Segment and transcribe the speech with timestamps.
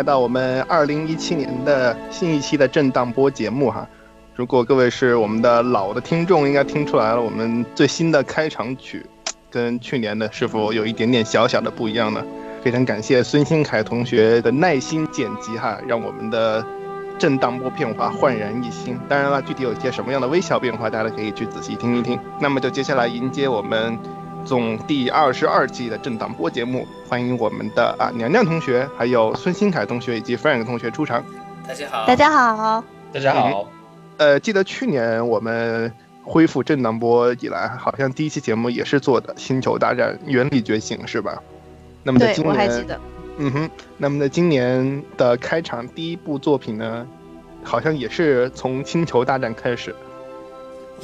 [0.00, 3.86] 来到我们二零一七年的新一期的震荡波节目哈。
[4.34, 9.04] 如果各位是我们的老的听众，应该听出来了，我们最新的开场曲
[9.50, 12.24] 跟去年的是否有一点点小小的不一样呢？
[12.62, 16.64] 非常感谢孙新凯同学的耐心剪辑哈，让我们的
[17.18, 18.98] 震荡波变化焕然一新。
[19.06, 22.18] 当然了，具体有一些什么样的微小变化，大家可以去仔细听一听。
[22.40, 23.98] 那么就接下来迎接我们
[24.44, 31.24] 总第二十二季的震荡波节目，欢迎我们的啊娘娘同学，还有孙新凯同学以及 Frank 同学出场。
[31.68, 33.68] 大家好，大家好，大家好，
[34.16, 35.92] 呃，记得去年我们
[36.24, 41.40] 恢复震荡波以来，好像第一期节目也是做的《星球大战：原力觉醒》，是吧？
[42.02, 42.98] 那么在今年，我还记得，
[43.38, 47.06] 嗯哼，那么在今年的开场第一部作品呢，
[47.62, 49.94] 好像也是从星球大战开始。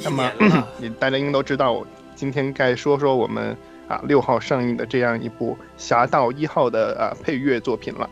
[0.03, 0.29] 那么，
[0.77, 1.83] 你大家应该都知道，
[2.17, 3.55] 今天该说说我们
[3.87, 8.09] 啊六号上映的这样一部《侠盗一号》的啊配乐作品了。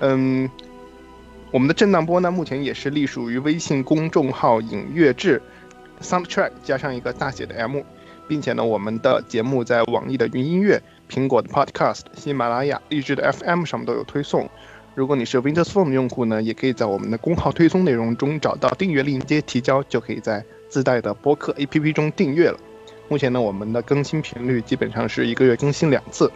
[0.00, 0.50] 嗯，
[1.52, 5.40] 我们的震荡波呢，目前也是隶属于微信公众号“影乐志
[6.02, 7.82] ”，Soundtrack 加上一个大写的 M，
[8.26, 14.50] 并且呢，我们的节目在网易的云音乐、苹果的 Podcast、喜马拉雅、荔枝的 FM 上面都有推送。
[14.94, 22.58] 如果你是 Windows Phone 的用户呢，也可以在我们的公号推送内容中找到订阅链接提交，就可以在自带的播客 APP 中订阅了。
[23.08, 26.30] 目前呢，我们的更新频率基本上是一个月更新两次。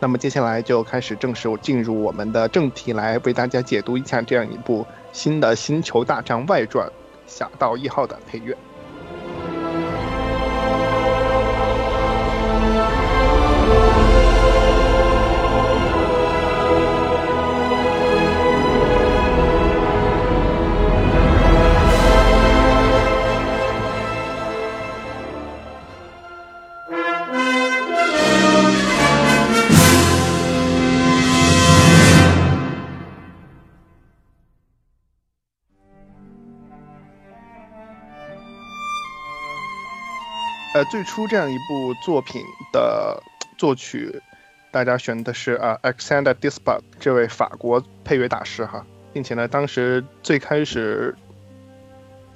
[0.00, 6.90] 那么接下来就开始正式进入我们的正题，来为大家解读一下这样一部新的《星球大战外传：
[7.26, 8.56] 侠盗一号》的配乐。
[40.84, 43.22] 呃，最初这样一部作品的
[43.56, 44.20] 作曲，
[44.70, 51.14] 大家选的是啊 Alexander Desplat 这位法国配乐大师哈，并且呢，当时最开始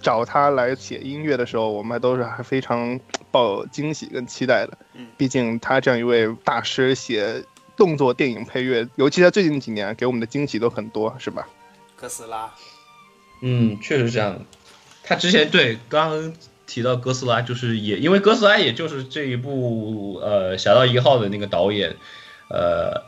[0.01, 2.99] 找他来写音乐的时候，我们还都是还非常
[3.31, 4.79] 抱有惊喜跟期待的。
[4.95, 7.45] 嗯毕竟他这样一位大师写
[7.77, 11.47] 动作电影配乐，尤其在最近几年给我们的惊喜都很多，是吧？
[11.97, 12.51] 哥斯拉，
[13.43, 14.41] 嗯，确实是这样。
[15.03, 16.33] 他之前对刚刚
[16.69, 21.97] 提到哥斯拉，就是也因为哥斯拉也就是这一部呃《侠盗一号》的那个导演，
[22.51, 23.03] 呃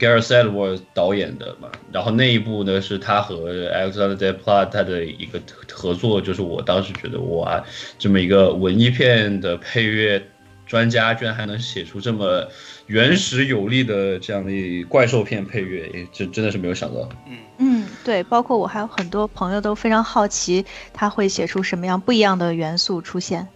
[0.00, 1.70] Gareth Edwards 导演的嘛。
[1.92, 5.38] 然后那一部呢是他和 Alexander d e p l a t 他的一个
[5.70, 7.62] 合作，就是我当时觉得哇，
[7.98, 10.26] 这么一个文艺片的配乐
[10.66, 12.48] 专家，居然还能写出这么
[12.92, 17.08] 原始有力的这样的怪兽片配乐，也真真的是没有想到。
[17.26, 20.62] 嗯，嗯，对，包括我还有很多朋友都非常好奇，
[20.92, 23.48] 他会写出什么样不一样的元素出现。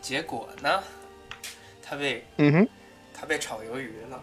[0.00, 0.78] 结果呢，
[1.82, 2.68] 他被嗯哼，
[3.12, 4.22] 他被炒鱿鱼了，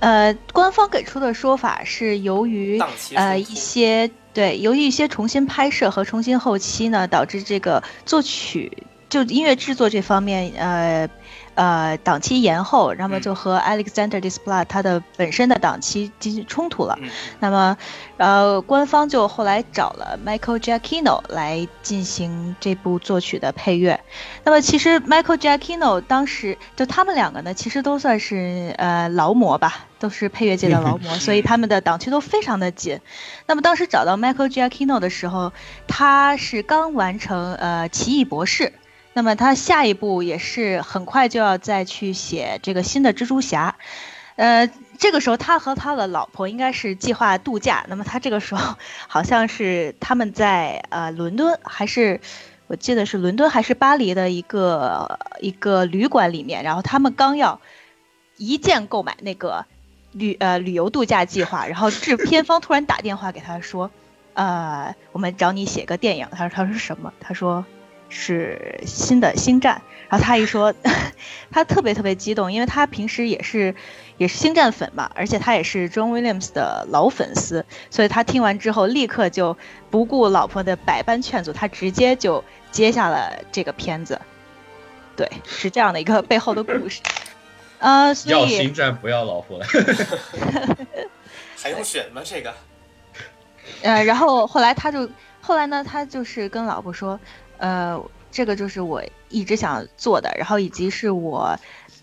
[0.00, 2.78] 呃，官方给出的说法是由于
[3.14, 8.70] 呃一些对，由于一些重新拍摄和重新后期呢，导致这个作曲
[9.08, 11.08] 就音乐制作这方面呃。
[11.56, 16.96] 呃，档期延后，那么嗯就和 Alexander Desplat 他的本身的档期进行冲突了。
[17.00, 17.08] 嗯
[17.40, 17.76] 那么，
[18.18, 23.98] 呃，官方就后来找了 Michael Giacchino 来进行这部作曲的配乐。
[24.44, 33.00] 那么，其实 Michael Giacchino 当时就他们两个呢，其实都算是呃劳模吧，都是配乐界的劳模，所以他们的档期都非常的紧。
[33.46, 35.52] 那么当时找到 Michael Giacchino 的时候，
[35.88, 38.64] 他是刚完成呃《奇异博士》。
[39.16, 43.74] 那么他下一步也是很快就要再去写这个新的蜘蛛侠，
[44.34, 47.86] 呃，这个时候他和他的老婆应该是计划度假。
[47.88, 48.76] 那么他这个时候
[49.08, 52.20] 好像是他们在呃伦敦，还是
[52.66, 57.58] 我记得是伦敦还是巴黎的一个一个旅馆里面，然后他们刚要
[58.36, 59.64] 一键购买那个
[60.12, 63.90] 旅呃旅游度假计划，然后制 片方突然打电话给他说，
[64.34, 66.28] 呃，我们找你写个电影。
[66.32, 67.14] 他说他说什么？
[67.18, 67.64] 他说
[68.08, 69.82] 是新的星战。
[70.08, 70.72] 然后他一说，
[71.50, 73.74] 他特别特别激动，因为他平时也是
[74.18, 79.56] 也是星战粉嘛，而且他也是 John Williams 的老粉丝，所以他听完之后立刻就
[79.90, 84.20] 不顾老婆的百般劝阻，他直接就接下了这个片子。
[85.16, 87.00] 对，是这样的一个背后的故事。
[87.78, 89.66] 呃，所要以星战不要老婆了。
[91.60, 92.22] 还用选吗？
[92.24, 92.54] 这个
[93.82, 95.08] 呃，然后后来他就
[95.40, 97.18] 后来呢，他就是跟老婆说，
[97.58, 101.58] 呃，这个就是我一直想做的，然后以及是我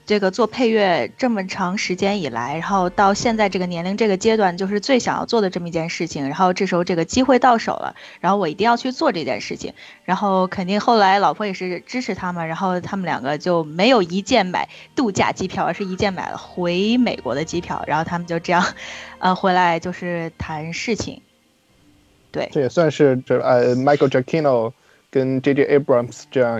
[0.05, 6.27] 这个做配乐这么长时间以来，然后到现在这个年龄这个阶段，就是最想要做的这么一件事情。
[6.27, 9.73] 然后这时候这个机会到手了，然后我一定要去做这件事情。
[10.03, 17.81] 然后肯定后来老婆也是支持他们，然后他们两个就没有一键买度假机票，而是一键买了回美国的机票。
[17.87, 18.65] 然后他们就这样，
[19.19, 21.21] 呃，回来就是谈事情。
[22.29, 24.73] 对，这也算是这呃 Michael j a c k i n o
[25.13, 25.77] 跟 J.J.
[25.77, 26.59] Abrams 这样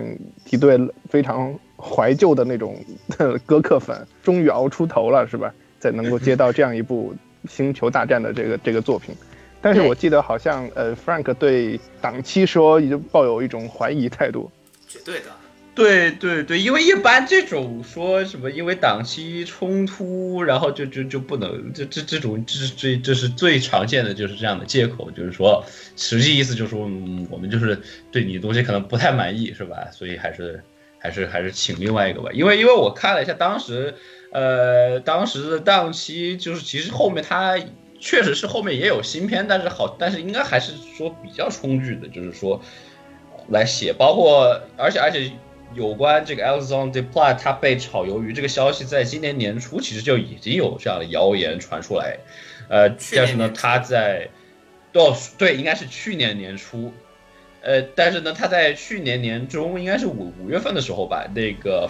[0.52, 0.78] 一对
[1.10, 2.78] 非常怀旧的那种
[3.48, 5.52] 哥客粉，终于熬出头了，是吧？
[5.80, 7.16] 才能够接到这样一部
[7.52, 9.16] 《星球大战》的这个 这个作品。
[9.60, 14.52] 但是我记得好像呃 Frank 对档期说已经抱有一种怀疑态度。
[14.88, 15.26] 绝对的。
[15.76, 25.66] 对对对，因为一般这种说什么因为档期冲突，然后就就就不能这这这种这是最这是最常见的就是这样的借口，就是说
[25.98, 27.82] 实际意思就是说、嗯、我们就是
[28.12, 29.90] 对你的东西可能不太满意，是吧？
[29.92, 30.64] 所以还是
[31.00, 33.96] 还是还是请另外一个吧，因为因为我看了一下当时
[34.32, 37.58] 呃当时的档期，就是其实后面它
[38.00, 42.62] 确实是后面也有新片，但是好但是应该还是说比较充裕的，就是说
[43.50, 45.32] 来写，包括而且而且。
[45.76, 52.18] 有关这个 Alexander Desplat 他被炒鱿鱼这个消息，在今年年初其实就已经有这样的谣言传出来，
[52.70, 54.30] 呃，但是呢，他在，
[54.94, 56.94] 哦，对，应该是去年年初，
[57.62, 61.90] 呃，但是呢，他在去年年中，应该是五五月份的时候吧，那个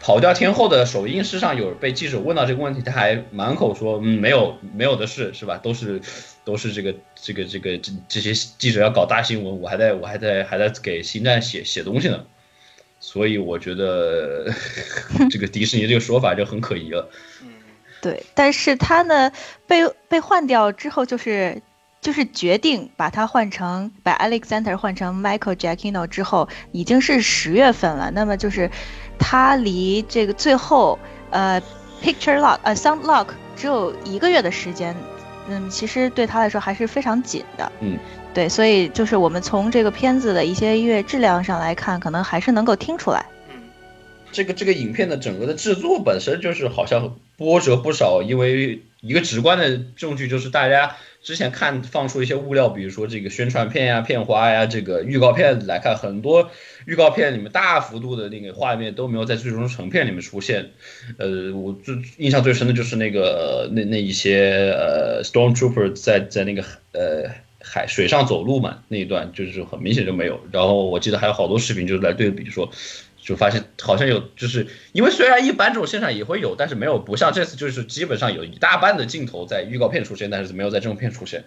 [0.00, 5.56] 跑掉天后的首映式上有被记者问到这个问题，他还满口说，嗯，没有没有的事，是吧？
[5.58, 6.00] 都是
[6.44, 12.24] 都是这个这个这个这这些记者要搞大新闻，我还在我还在还在给星战写写东西呢。
[13.00, 14.52] 所以我觉得
[15.30, 17.08] 这个迪士尼这个说法就很可疑了。
[17.42, 17.48] 嗯，
[18.02, 19.30] 对，但是他呢
[19.66, 21.62] 被被换掉之后，就是
[22.00, 28.10] 就是决定把他换成把 Alexander 换成 Michael Giacchino 之后，已经是十月份了。
[28.10, 28.70] 那么就是
[29.18, 30.98] 他离这个最后
[31.30, 31.60] 呃
[32.02, 34.94] Picture Lock 呃 Sound Lock 只有一个月的时间，
[35.48, 37.72] 嗯，其实对他来说还是非常紧的。
[37.80, 37.98] 嗯，
[38.38, 43.26] 对，所以就是我们从这个片子的一些音乐质量上来看，可能还是能够听出来。
[43.52, 43.60] 嗯，
[44.30, 56.48] 这个这个影片的整个的制作本身就是好像波折不少，因为一个直观的证据就是大家之前看放出一些物料，比如说这个宣传片呀、片花呀、这个预告片来看，很多
[56.86, 60.70] 预告片里面大幅度的那个画面都没有在最终成片里面出现。
[61.16, 67.47] 呃，我最印象最深的就是那个那那一些呃 Stormtrooper 在在那个呃。
[67.70, 70.40] 海水上走路嘛，那一段就是很明显就没有。
[70.50, 72.70] 然后我记得还有好多视频就是来对比说，
[73.20, 81.44] 就发现好像有，就是因为虽然一般这种现场也会有，但是没有不像这次就是基本上有一大半的镜头在预告片出现，但是没有在正片出现。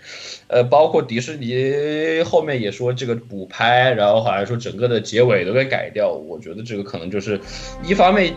[0.47, 6.11] 呃，包括迪士尼后面也说这个补拍，然后好像说整个的结尾都给改掉。
[6.11, 7.39] 我觉得这个可能就是
[7.83, 8.35] 一方面。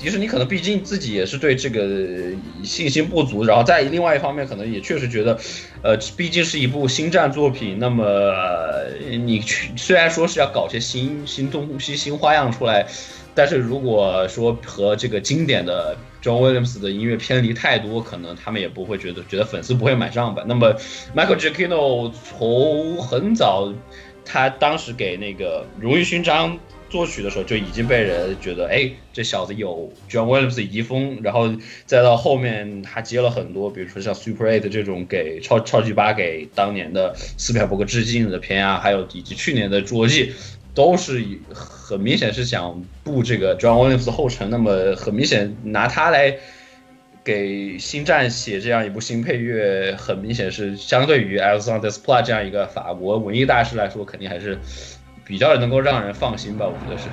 [0.00, 1.86] 迪士尼可能毕竟自己也是对这个
[2.64, 5.38] 信心不足，然后在另外一方面可能也确实觉得，
[5.82, 8.32] 呃，毕竟是一部星战作品，那么、
[9.26, 12.86] 你去虽然说是要搞些新新东西、新花样出来，
[13.34, 20.42] 但是如果说和这个经典的 John Williams 的音乐偏离太多，可能他们也不会觉得觉得粉丝不会买账吧。
[20.46, 20.74] 那么
[21.14, 23.70] Michael Giacchino 从很早，
[24.24, 26.58] 他当时给那个荣誉勋章。
[26.90, 31.48] 作曲的时候就已经被人觉得，哎，这小子有 John Williams 的遗风，然后
[31.86, 40.32] 再到后面他接了很多，比如说像 Super Eight 这种给超超级八给当年的斯皮尔伯格致敬的片啊，还有以及去年的侏罗纪，
[40.74, 46.38] 都是很明显是想步这个 John Williams 的后尘，那么很明显拿他来
[47.22, 54.58] 给星战写这样一部新配乐，很明显是相对于 Alexander s p l a 这样一个法国文艺大师来说，肯定还是。
[55.30, 57.08] 比较能够让人放心吧，我觉得是。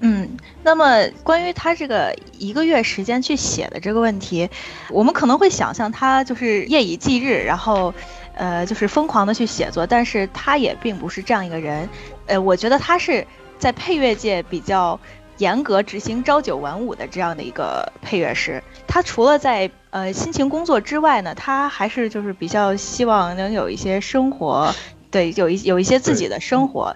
[0.00, 4.50] 嗯，那么关于他这个一个月时间去写的这个问题，
[4.90, 7.94] 我们可能会想象他就是夜以继日，然后，
[8.34, 11.88] 呃，就是疯狂的去写作，但是他也并不是这样一个人。
[12.26, 13.26] 呃，我觉得他是
[13.58, 15.00] 在配乐界比较
[15.38, 18.62] 严格执行朝九晚五的这样的一个配乐师。
[18.86, 24.72] 他除了在呃辛勤工作之外呢，他还是就是比较希望能有一些生活，
[25.10, 26.94] 对，有一有一些自己的生活，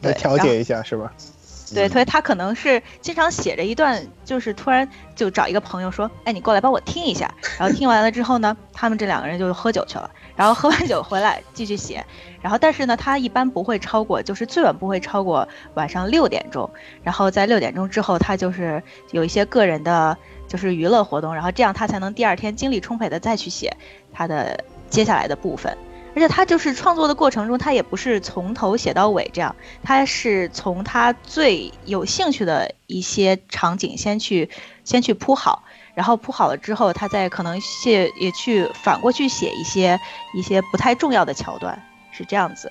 [0.00, 1.12] 对，来调节一下是吧？
[1.74, 10.10] 对，所以他可能是经常写着一段，就是突然就找一个朋友说：“哎，你过来帮我听一下。”然后听完了之后呢，他们这两个人就喝酒去了。
[10.36, 12.04] 然后喝完酒回来继续写。
[12.42, 16.68] 然后但是呢，他一般不会超过，就是最晚不会超过晚上六点钟。
[17.02, 20.14] 然后在六点钟之后，他就是有一些个人的，
[20.46, 21.34] 就是娱乐活动。
[21.34, 23.74] 然后这样他才能第二天精力充沛的再去写
[24.12, 25.74] 他的接下来的部分。
[26.14, 34.50] 而且他就是创作的过程中，他也不是从头写到尾这样，他是从他最有兴趣的一些场景先去
[34.84, 35.64] 先去铺好，
[35.94, 39.98] 然后铺好了之后，他再可能写也去反过去写一些
[40.34, 42.70] 一些不太重要的桥段，是这样子。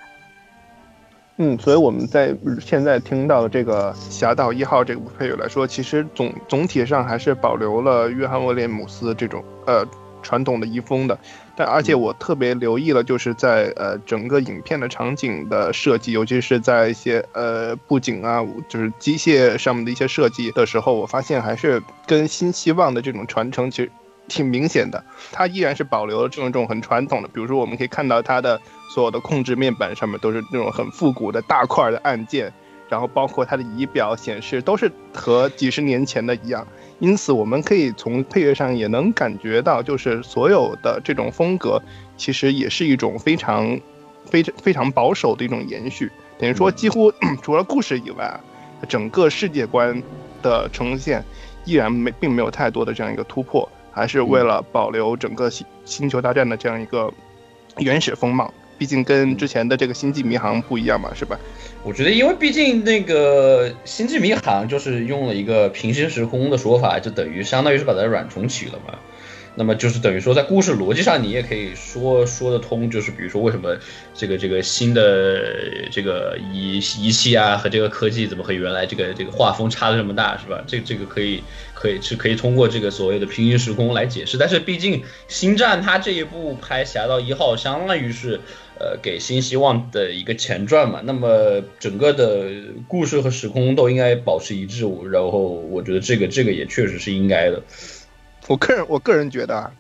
[1.38, 9.84] 嗯，所以我们在现在听到的这个《侠盗一号》这部配乐来说，其实总总体上还是保留了约翰威廉姆斯这种呃
[10.22, 11.18] 传统的遗风的。
[11.62, 23.92] 但而且我特别留意了，就是在呃整个影片的场景的设计，尤其是在一些呃布景啊，就是机械上面的一些设计的时候，我发现还是跟新希望的这种传承其实
[24.28, 25.04] 挺明显的。
[25.32, 32.52] 它依然是保留了这种这种很传统的，比如说我们可以看到它的所有的控制面板上面都是那种很复古的大块的按键，
[32.92, 36.68] 然后包括它的仪表显示都是和几十年前的一样。
[37.00, 41.82] 因此，我们可以从配乐上也能感觉到，就是所有的这种风格，
[42.18, 43.80] 其实也是一种非常、
[44.26, 46.12] 非常、非常保守的一种延续。
[46.38, 48.38] 等于说，几乎除了故事以外，
[48.90, 50.04] 整个世界观
[50.42, 51.24] 的呈现
[51.64, 57.12] 依然没并没有太多的这样一个突破，还是为了保留整个星星球大战的这样一个
[57.78, 58.54] 原始风貌。
[58.82, 61.40] 毕竟跟之前的这个星际迷航不一样嘛，是吧？
[61.84, 68.98] 我觉得，因为毕竟那个《星际迷航》就是用了一个平行时空的说法，就等于相当于是把它软重启了嘛。
[69.54, 72.90] 那么就是等于说，在故事逻辑上，你也可以说说得通。
[72.90, 73.78] 就是比如说，为什么
[74.16, 75.44] 这个这个新的
[75.92, 80.64] 这个仪仪器啊和这个科技，怎么和原来这个这个画风差的这么大，是吧？
[80.66, 81.44] 这这个可以
[81.76, 84.38] 可以是可以通过这个所谓的平行时空来解释。
[84.38, 88.40] 但是毕竟《星战》它这一部拍《侠盗一号》，相当于是。
[88.80, 92.50] 呃，给新希望的一个前传嘛，那么整个的
[92.88, 97.62] 故事和时空都应该保持一致，然后我觉得这个这个也确实是应该的。
[98.48, 99.72] 我个人我个人觉得啊，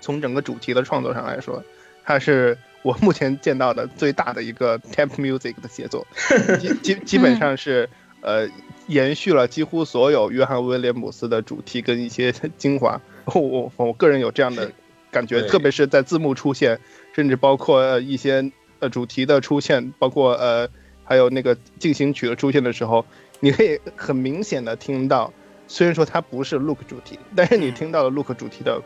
[0.00, 1.62] 从整个主题的创作上来说，
[2.04, 6.06] 它是我目前见到的最大的一个 temp music 的写作，
[6.60, 7.88] 基基基本上是
[8.20, 8.48] 呃
[8.86, 13.00] 延续了几乎所有约翰威廉姆斯的主题跟一些精华。
[13.24, 14.70] 我我我个人有这样的
[15.14, 16.78] 感觉，特别是在字幕出现。
[17.14, 20.68] 甚至包括一些呃主题的出现，包括呃
[21.04, 23.06] 还有那个进行曲的出现的时候，
[23.38, 25.32] 你可以很明显的听到，
[25.68, 28.82] 虽然说它不是 Look 主题，但是你听到了 Look 主题的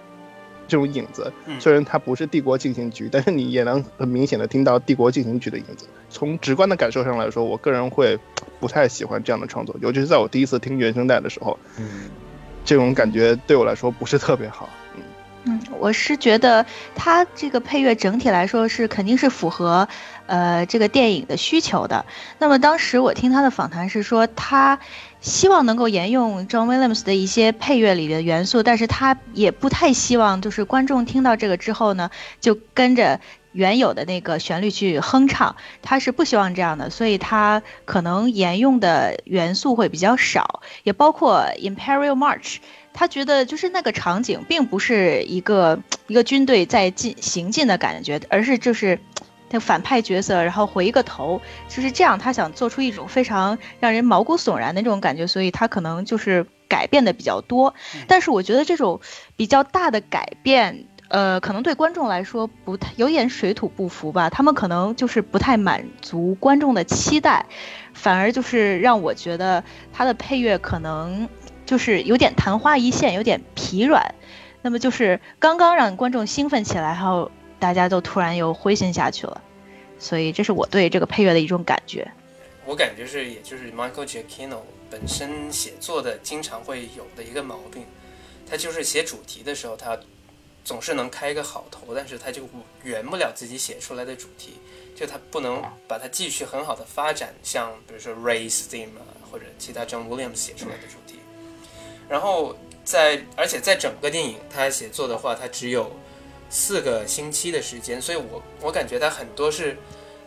[0.68, 1.32] 这种影子。
[1.58, 5.86] 虽然它不是帝国进行曲，但是你也能很明显的听到帝国进行曲的影子。
[6.10, 8.18] 从直观的感受上来说，我个人会
[8.60, 11.58] 不太喜欢这样的创作，尤其是在我第一次听原声带的时候，
[12.62, 14.68] 这种感觉对我来说不是特别好。
[15.78, 19.88] 我是觉得它这个配乐整体来说是肯定是符合，
[20.26, 22.04] 呃，这个电影的需求的。
[22.38, 24.78] 那么当时我听他的访谈是说，他
[25.20, 32.10] 希望能够沿用 John Williams 的一些配乐里的元素，但是他也不太希望就是观众听到这个之后呢，
[32.40, 33.20] 就跟着
[33.52, 42.58] 原有的那个旋律去哼唱，他是不希望这样的，所以他可能沿用的元素会比较少，也包括 Imperial March。
[42.98, 45.78] 他觉得就是那个场景，并不是一个
[46.08, 48.98] 一个军队在进行进的感觉，而是就是
[49.50, 52.18] 那反派角色，然后回一个头，就是这样。
[52.18, 57.72] 他想做出一种非常让人毛骨悚然的那种感觉，所以他可能就是改变的比较多。
[58.08, 59.00] 但是我觉得这种
[59.36, 64.28] 比较大的改变，呃，可能对观众来说不太有点水土不服吧。
[64.28, 67.46] 他们可能就是不太满足观众的期待，
[67.94, 69.62] 反而就是让我觉得
[69.92, 71.28] 他的配乐可能。
[71.68, 74.14] 就是有点昙花一现，有点疲软，
[74.62, 79.42] 那么就是刚刚让观众兴奋起来，然后大家都突然又灰心下去了，
[79.98, 82.10] 所以这是我对这个配乐的一种感觉。
[82.64, 87.84] 我感觉是，也就是 Michael Giacchino 本身写作的经常会有的一个毛病，
[88.50, 89.98] 他就是写主题的时候，他
[90.64, 92.48] 总是能开一个好头，但是他就
[92.82, 94.54] 圆不了自己写出来的主题，
[94.96, 101.17] 就他不能把它继续很好的发展，像比如说 Ray's Theme 啊，或者其他 John Williams 写出来的主题。
[102.08, 105.94] 然后在，而且在整个电影他写作的话，他只有
[106.48, 109.76] 四个星期的时间，所以我我感觉他很多是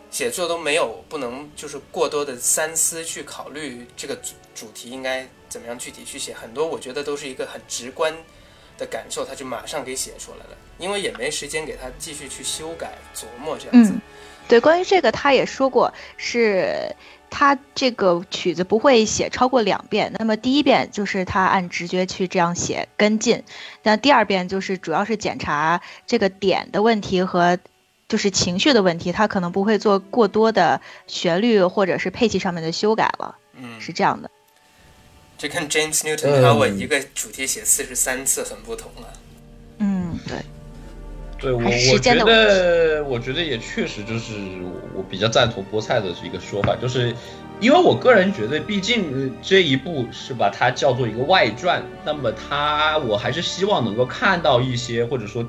[0.09, 8.13] 写作都没有不能就是过多的三思去考虑这个主主题应该怎么样具体去写，很多我觉得都是一个很直观
[8.77, 13.91] 的感受，他就马上给写出来了，因为也没时间给他继续去修改琢磨这样子。
[13.91, 14.01] 嗯，
[14.47, 16.95] 对，关于这个他也说过，是
[17.31, 20.13] 他这个曲子不会写超过两遍。
[20.19, 23.43] 那么第一遍就是他按直觉去这样写跟进，
[23.81, 27.57] 那第二遍就是主要是检查这个点的问题和
[28.07, 34.29] 就是情绪的问题，他可能不会做过多的旋律或者是配器上面的修改了，嗯，是这样的。
[35.37, 39.09] 这跟 James Newton Howard 一个主题写四十三次很不同啊。
[39.79, 40.37] 嗯，对。
[41.41, 44.33] 对我，我觉得，我觉得也确实就是
[44.63, 47.13] 我我比较赞同菠菜的一个说法，就是
[47.59, 55.43] 因为我个人觉得，毕竟呃这一部是把它叫做一个外传，那么它我还是希望能够看到一些，或者说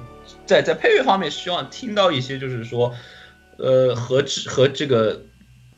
[0.47, 2.95] 在在配乐方面希望听到一些，就是说，
[3.59, 5.21] 呃，和和这个。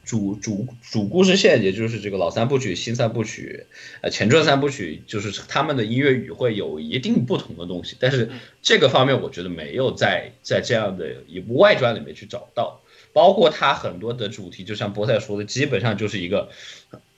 [0.04, 3.66] 主主主故事线，也就是这个老三部曲、新三部曲，
[4.02, 8.30] 呃，前传三部曲，就是他们的音乐语会有一定不同的东西，但是
[8.62, 12.82] 这个方面我觉得没有在在这样的一部外传里面去找到，
[13.12, 16.50] 包括他很多的主题，就像波塞说的，基本上就是一个，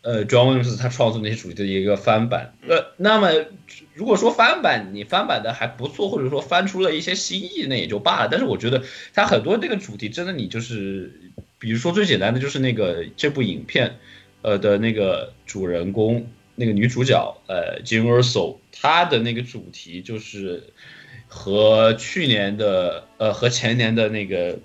[0.02, 3.30] 呃，John Williams 他创作那些主题的一个翻版，呃，那么
[3.94, 11.25] 如果说翻版你翻版的还不错，或者说翻出了一些新意，那也就罢了，但是我觉得他很多这个主题真的你就是。
[11.58, 13.98] 比如说最简单的就是那个这部影片，
[14.42, 20.72] 呃的那个主人公那个女主角呃 Jim Erso，她的那个主题就是
[21.26, 24.58] 和去年的呃和前年的那个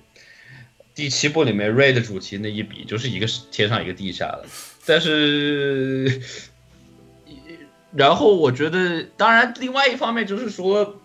[0.94, 4.46] 第七部里面 Ray 的主题那一比，就是一个天上一个地下的。
[4.86, 6.22] 但是，
[7.96, 11.01] 然后我觉得，当然另外一方面就是说。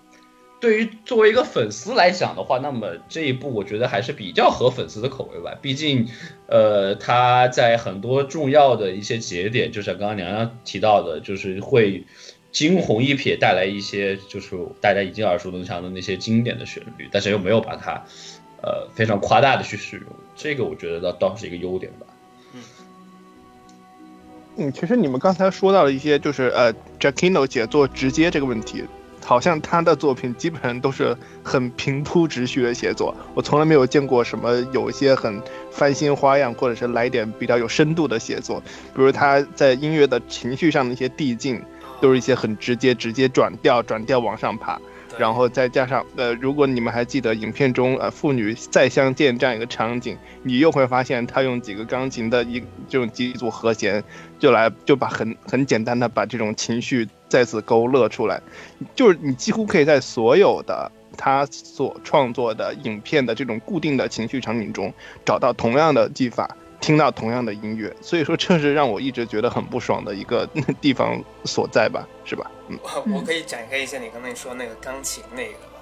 [0.67, 5.57] 对于作为一个粉丝来讲的话，那么这一部我觉得还是比较合粉丝的口味吧。
[5.63, 6.09] 毕竟，
[6.49, 12.05] 呃，他在很多重要的一些节点，就像刚刚娘娘提到的，就是会
[12.51, 18.03] 惊鸿一瞥带来一些就是大家已经耳熟能详的那些经典的旋律，但是又没有把它
[18.61, 22.07] 呃非常夸大的去使用，这个我觉得倒倒是一个优点吧。
[24.57, 28.83] 嗯，其实你们刚才说到了一些，就是呃 j a c k i n o 写作直接这个问题。
[29.27, 38.63] 好像他的作品基本上都是很平铺直叙的写作，我从来没有见过什么有一些很翻新花样，或者是来点比较有深度的写作。
[38.95, 41.61] 比如他在音乐的情绪上的一些递进，
[42.01, 44.81] 都是一些很直接、直接转调、转调往上爬。
[45.19, 54.05] 然后再加上呃，如果你们还记得影片中呃父女再相见这样一个场景，你又会发现他用几个钢琴的一这种几组和弦，
[54.39, 58.41] 就来就把很很简单的把这种情绪再次勾勒出来，
[58.95, 64.93] 就是你几乎可以在所有的他所创作的影片的这种固定的情绪场景中
[65.25, 66.57] 找到同样的技法。
[66.79, 70.47] 听到同样的音乐，所以说这是让我一直觉得很不爽的一个
[70.81, 72.49] 地方所在吧，是吧？
[72.69, 75.81] 嗯，我我可以展开一下你刚才说那个钢琴那个吧。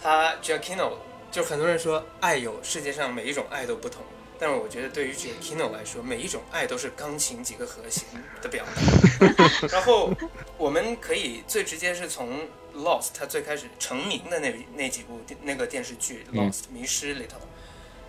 [0.00, 0.92] 他 Giacchino
[1.32, 4.00] 就很多人说爱有世界上每一种爱都不同，
[4.40, 8.04] 但是我觉得对于 Giacchino 来说，每一种爱都是钢琴几个和弦
[8.40, 9.68] 的表达。
[9.70, 10.10] 然后
[10.56, 17.38] 我们可以最直接是从 Lost 它最开始成名的那那几部那个电视剧 Lost 迷失里头。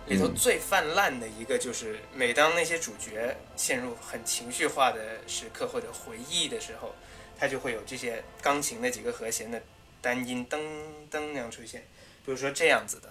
[0.06, 6.94] 里头最泛滥的一个就是，每当那些主角陷入很情绪化的时刻或者回忆的时候，
[7.38, 9.62] 它就会有这些钢琴的几个和弦的
[10.00, 10.58] 单音噔
[11.10, 11.86] 噔那样出现，
[12.24, 13.08] 比如说这样子的。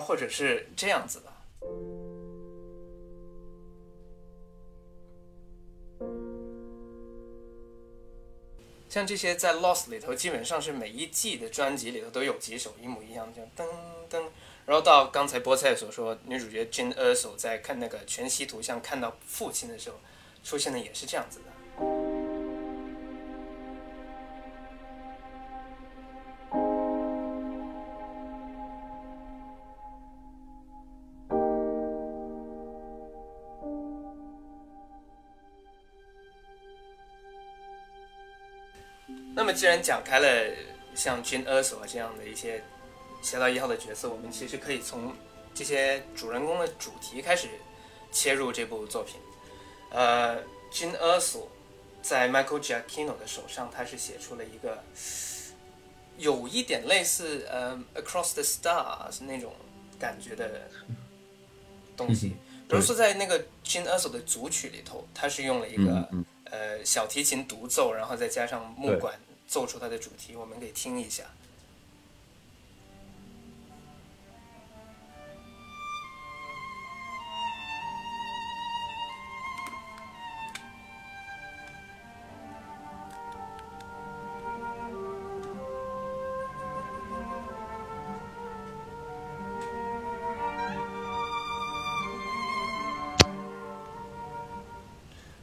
[0.00, 1.32] 或者是这样子的，
[8.88, 13.68] 像这些在《Lost》里头，基本上是每一季的专辑里头都有几首一模一样，像噔
[14.10, 14.22] 噔。
[14.66, 19.96] 然后到刚才菠菜所说，女主角 Jane Erso 在看那个全息图像看到父亲的时候，
[20.42, 21.53] 出现的也是这样子的。
[39.54, 40.28] 既然讲开了
[40.94, 42.58] 像 Jane Erso 这样的一些
[43.22, 45.14] 《侠盗一号》的角色，我们其实可以从
[45.54, 47.48] 这些主人公的主题开始
[48.12, 49.16] 切入这部作品。
[49.90, 51.46] 呃，Jane Erso
[52.02, 54.82] 在 Michael Giacchino 的手上，他是写出了一个
[56.18, 59.54] 有一点类似呃《Across the Stars》那种
[59.98, 60.68] 感觉的
[61.96, 62.36] 东西。
[62.68, 69.18] 比如说在那个 Gene Erso 的组曲里头，他是用了一个、嗯呃小提琴独奏，然后再加上木管
[69.54, 71.22] 奏出它的主题，我们给听一下。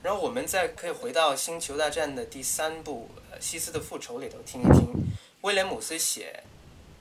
[0.04, 3.08] 然后我们再可以回到《星球大战》的第三部
[3.42, 4.88] 《西斯的复仇》里头听一听，
[5.42, 6.44] 威廉姆斯写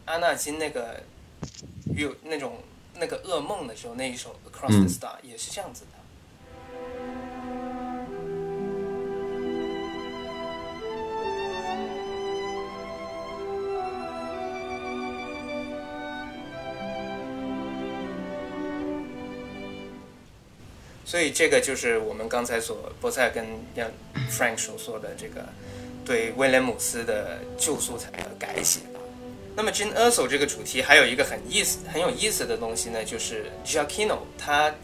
[0.07, 1.03] 阿纳金那个
[1.95, 2.59] 有那种
[2.95, 6.01] 那个噩梦的时候，那一首《Across the 嗯 Star》也是这样子的。
[21.05, 23.91] 所以这个就是我们刚才所波塞跟让
[24.31, 25.45] Frank 所说的这个
[26.05, 29.01] 对威廉姆斯的旧素材的改写吧。
[29.57, 34.75] 那么 Jane Urso 这个主题还有一个很意思、很有意思的东西呢，就是 Giacchino 他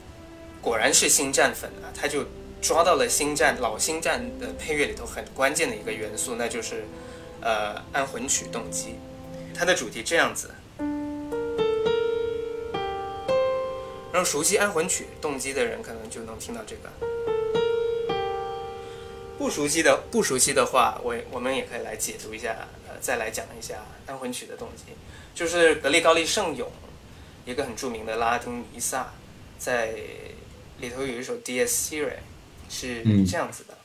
[0.60, 2.24] 果然是星战粉啊，他就
[2.60, 6.84] 抓到了星战老星战的配乐里头很关键的一个元素，那就是
[7.40, 8.96] 呃安魂曲动机。
[9.54, 10.50] 它的主题这样子。
[14.12, 17.15] 然后熟悉安魂曲动机的人可能就能听到这个。
[19.46, 24.82] 不熟悉的不熟悉的话，我我们也可以来解读一下，呃，再来讲一下安魂曲的动机，
[25.36, 26.68] 就是格里高利圣咏，
[27.44, 29.12] 一个很著名的拉丁弥撒，
[29.56, 29.94] 在
[30.80, 32.16] 里头有一首 Dies Irae，
[32.68, 33.78] 是这样子的。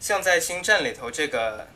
[0.00, 1.68] 像在星战里头这个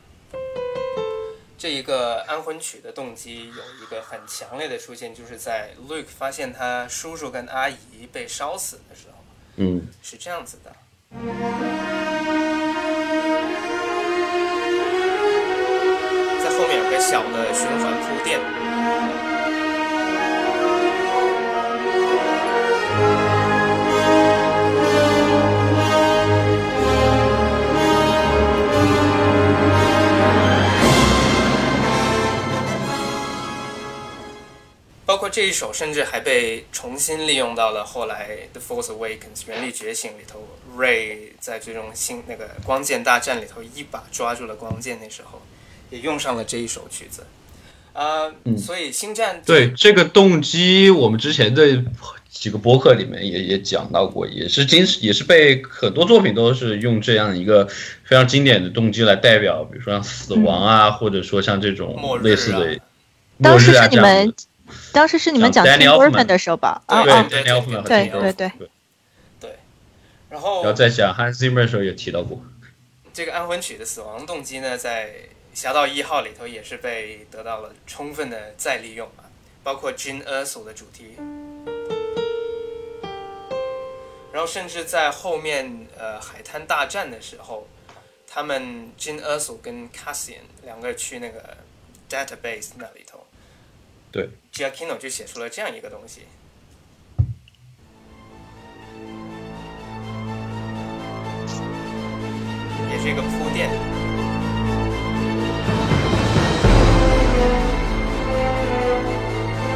[1.57, 9.23] 这一个安魂曲的动机有一个很强烈的出现，就是在 Luke 发现他叔叔跟阿姨被烧死的时候，
[9.55, 10.71] 嗯是这样子的。
[16.43, 18.39] 在后面有个小的循环铺垫。
[35.37, 40.43] 这一首，甚至还被重新利用到了后来《The Force Awakens》原力觉醒里头
[40.75, 45.39] ，Ray 在最终星那个光剑大战里头一把抓住了光剑，那时候
[45.91, 47.23] 也用上了这一首曲子。
[48.57, 51.83] 所以星战对这个动机，我们之前的
[52.31, 57.63] 几个播客里面也也讲到过，也是经也是被很多作品都是用这样一个
[58.03, 62.79] 非常经典的动机来代表，比如说像死亡啊，或者说像这种末日啊类似的
[63.37, 64.47] 末日啊是你们这样子。
[64.91, 66.81] 当时是你们讲像 Tim Burton 的时候吧？
[66.85, 67.51] 啊对啊，对对
[67.83, 68.51] Danny 对对。
[69.39, 69.57] 对，
[70.29, 72.41] 然后然后在讲 Hans Zimmer 的时候也提到过，
[73.13, 75.09] 这个安魂曲的死亡动机呢，在
[75.53, 79.25] 《侠盗一号》里头也是被得到了充分的再利用啊，
[79.63, 81.15] 包括 Gene Erso 的主题，
[84.31, 87.67] 然后甚至在后面呃海滩大战的时候，
[88.27, 91.57] 他们 Gene Erso 跟 Cassian 两个去那个
[92.09, 93.25] database 那里头，
[94.11, 96.21] 对 Giacchino 就写出了这样一个东西。
[102.89, 103.69] 也是一个铺垫。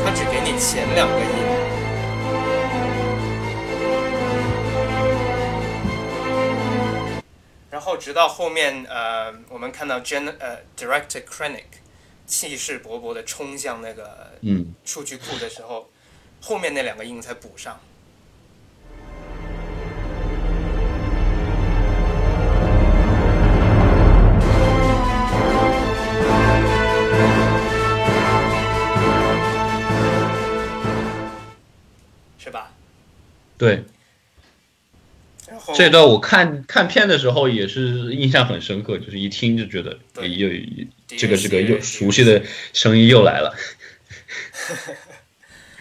[0.04, 1.28] 他只给你前两个音，
[7.70, 11.66] 然后直到后面，呃，我们看到 Gen 呃 Director Krennic
[12.32, 15.92] 气势勃勃的冲向那个嗯，数据库的时候，
[16.40, 17.78] 后面那两个音才补上。
[32.40, 32.72] 是吧？
[33.58, 33.84] 对，
[35.76, 40.50] 这段我看看片的时候也是印象很深刻，就是一听就觉得对又
[41.08, 42.42] 这个这个又熟悉的
[42.74, 43.56] 声音又来了。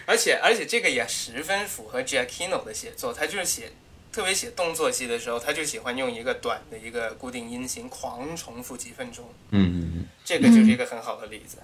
[0.07, 3.71] 而且而且这个也十分符合 Giacchino 的写作，他就是写，
[4.13, 11.59] 特别写动作戏的时候，他就喜欢用一个短的一个固定音型狂重复几分钟，嗯嗯嗯这个就是一个很好的例子。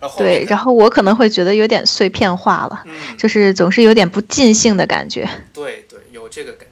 [0.00, 5.28] 然后对，然后我可能会觉得有点碎片化了，嗯，就是总是有点不尽兴的感觉。
[5.52, 6.66] 对对，有这个感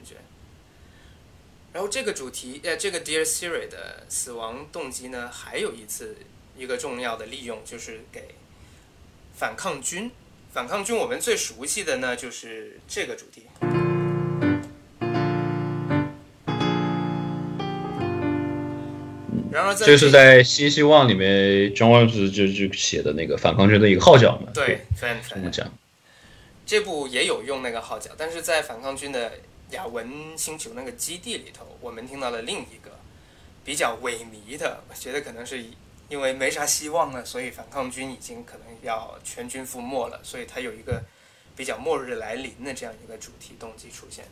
[1.73, 6.17] 然后这个主题，呃，这个 Dear Siri 的死亡动机呢，还有一次
[6.57, 8.35] 一个重要的利用，就是给
[9.33, 10.11] 反抗军。
[10.51, 13.43] 反抗军我们最熟悉的呢就是这个主题。
[19.49, 24.51] 然而在这是在新希望里面，John Williams 就就写的那个反抗军的一个号角嘛。
[24.53, 25.71] 对，这么讲。
[26.65, 29.33] 这部也有用那个号角，但是在反抗军的
[29.71, 32.91] 雅文星球那个基地里头，我们听到了另一个
[33.65, 35.63] 比较萎靡的，我觉得可能是
[36.09, 41.03] 因为没啥希望了，所以反抗军已经可能要全军覆没了，所以它有一个
[41.55, 44.25] 比较末日来临的这样一个主题动机出现。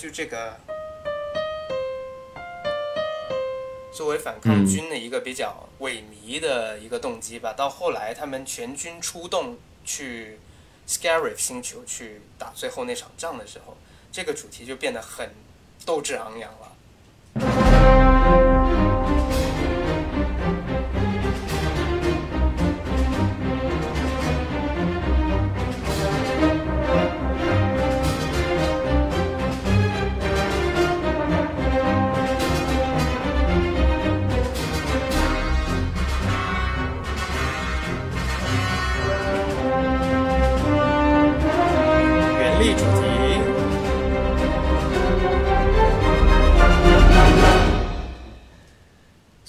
[0.00, 0.56] 就这个
[3.92, 10.38] 作为反抗军的一个比较萎靡的一个动机吧，到后来他们全军出动去
[10.88, 13.76] Scarif 星球去打最后那场仗的时候，
[14.10, 15.34] 这个主题就变得很
[15.84, 16.72] 斗志昂扬了。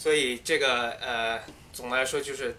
[0.02, 1.40] 所以这个呃，
[1.72, 2.56] 总的来说就是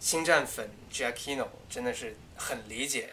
[0.00, 3.08] 星战粉 Giacchino 真的是很理解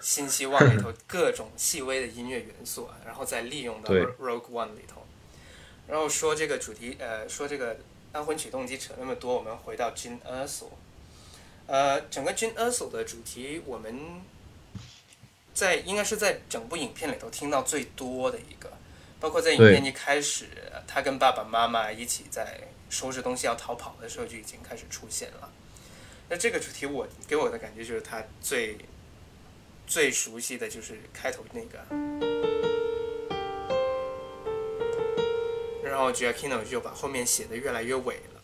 [0.00, 5.04] 新希望里头各种细微的音乐元素啊，然后再利用到 Rogue One 里头。
[5.88, 7.78] 然后说这个主题，呃，说这个
[8.12, 10.66] 安魂曲动机扯那么多，我们回到 Jin Erso。
[11.66, 14.22] 呃，整个 Jin Erso 的主题，我们
[15.52, 18.70] 在应该是在整部影片里头听到最多的一个，
[19.18, 20.46] 包括在影片一开始，
[20.86, 25.50] 他跟爸爸妈妈一起在收拾东西要逃跑的时候就已经开始出现了。
[26.28, 28.76] 那这个主题我给我的感觉就是他最
[29.86, 31.78] 最熟悉的就是开头那个，
[35.82, 38.42] 然后 Giacchino 就把后面写的越来越伪了。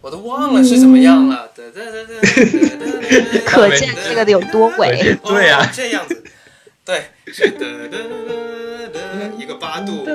[0.00, 1.52] 我都忘了是怎么样了。
[1.54, 2.20] 哒哒哒哒哒
[2.76, 5.16] 哒哒可见这个的有多伪。
[5.24, 6.24] 对呀哦这样子，
[6.88, 9.00] 对，是哒哒哒哒
[9.36, 10.06] 一个八度。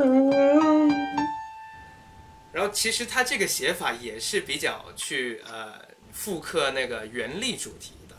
[2.52, 5.74] 然后其实它这个写法也是比较去呃
[6.12, 8.16] 复刻那个原力主题的。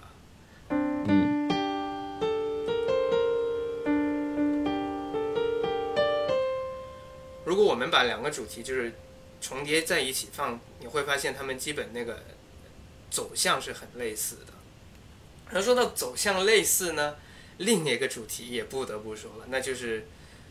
[7.44, 8.92] 如果我们把两个主题就是
[9.40, 12.22] 重叠在一起放，你会发现它们基本那个
[13.10, 14.52] 走向是很类似的。
[15.50, 17.16] 然后说到走向类似呢，
[17.58, 20.06] 另一个主题也不得不说了，那就是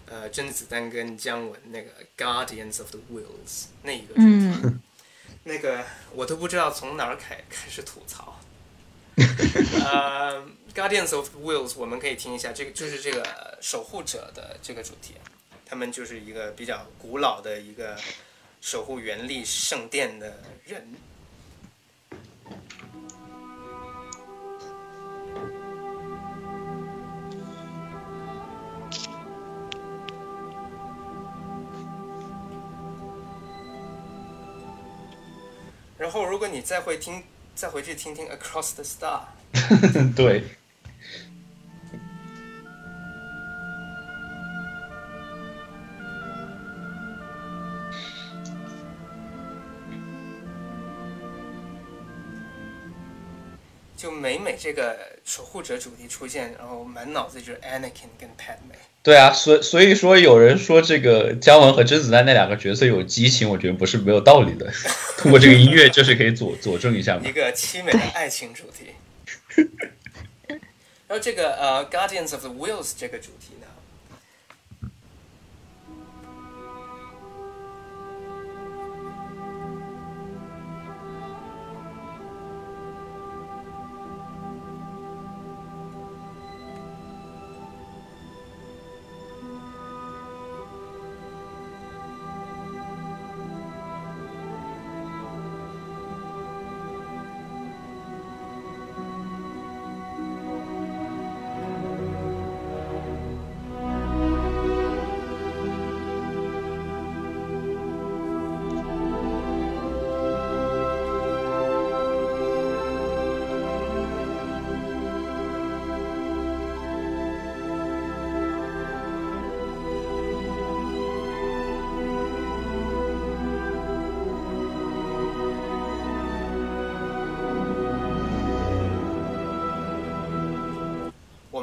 [0.06, 3.24] 呃甄子丹跟姜文那个《Guardians of the Wills》
[3.84, 4.60] 那一个主题。
[4.64, 4.82] 嗯，
[5.44, 8.40] 那个我都不知道从哪儿开开始吐槽。
[9.16, 10.42] 呃，
[10.74, 15.14] 《Guardians of the Wills》我们可以听一下，这个就是这个守护者的这个主题，
[15.66, 17.96] 他们就是一个比较古老的一个
[18.62, 20.96] 守护原力圣殿的人。
[36.04, 37.24] 然后，如果你再会听，
[37.56, 39.22] 再回去听听《Across the Star》，
[40.14, 40.44] 对，
[54.24, 58.78] 每每这个守护者主题出现，然后满脑子就是 Anakin 跟 Padme。
[59.04, 64.72] 对啊，所所以说有人说这个姜文和甄子丹那两个角色有激情，我觉得不是没有道理的。
[65.18, 67.34] 通过这个音乐，就是可以佐佐证一下嘛一。
[67.34, 68.94] 个凄美的爱情主题。
[71.06, 73.68] 然后这个呃《Guardians of the Wheels》这个主题呢，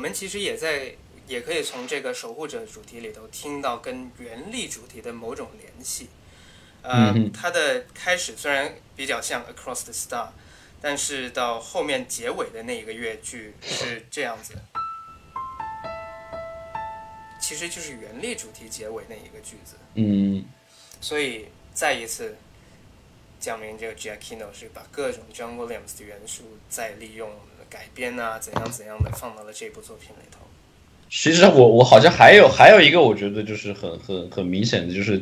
[0.01, 0.95] 们其实也在，
[1.29, 6.09] 也可以从这个守护者主题里头听到跟原力主题的某种联系。
[6.83, 10.29] 呃，嗯它的开始虽然比较像 Across the Star，
[10.81, 14.55] 但是到后面结尾的那一个乐句是这样子，
[17.39, 19.77] 其实就是原力主题结尾那一个句子。
[19.95, 20.45] 嗯
[21.03, 22.37] 所以再一次
[23.39, 27.31] 讲明这个 Giacchino 是把各种 John Williams 的元素再利用
[27.70, 30.38] 改编啊怎样怎样的放到了这部作品里头。
[31.09, 35.20] 其实我我好像还有还有一个，我觉得就是很很很明显的，就是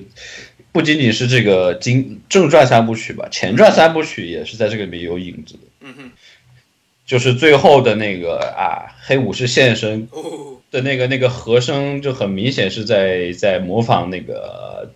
[0.73, 6.11] 不仅仅是这个经正传三部曲吧，前传三部曲也是在这个里面有影子的，嗯哼，
[7.07, 14.93] 就是最后的那个啊黑武士现身哦，的那个那个和声，就很明显是在在模仿那个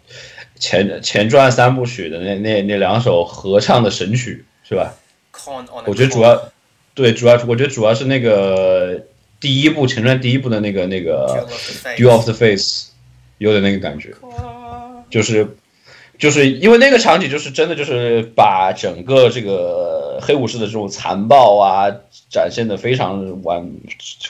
[0.58, 4.94] 前前传三部曲的那那那两首合唱的神曲，是吧？
[5.86, 6.51] 我觉得主要
[6.94, 9.06] 对主要我觉得主要是那个
[9.40, 12.88] 第一部前传第一部的那个那个 Duel of the Duel of the Face
[13.38, 14.14] 有点那个感觉，
[15.10, 15.56] 就是
[16.18, 21.90] 就是因为那个场景就是真的就是把整个这个黑武士的这种残暴啊
[22.30, 23.68] 展现的非常完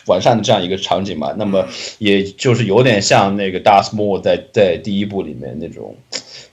[0.06, 5.96] 完善的这样一个场景嘛，那么也就是有点像那个 Darth Maul 在在第一部里面那种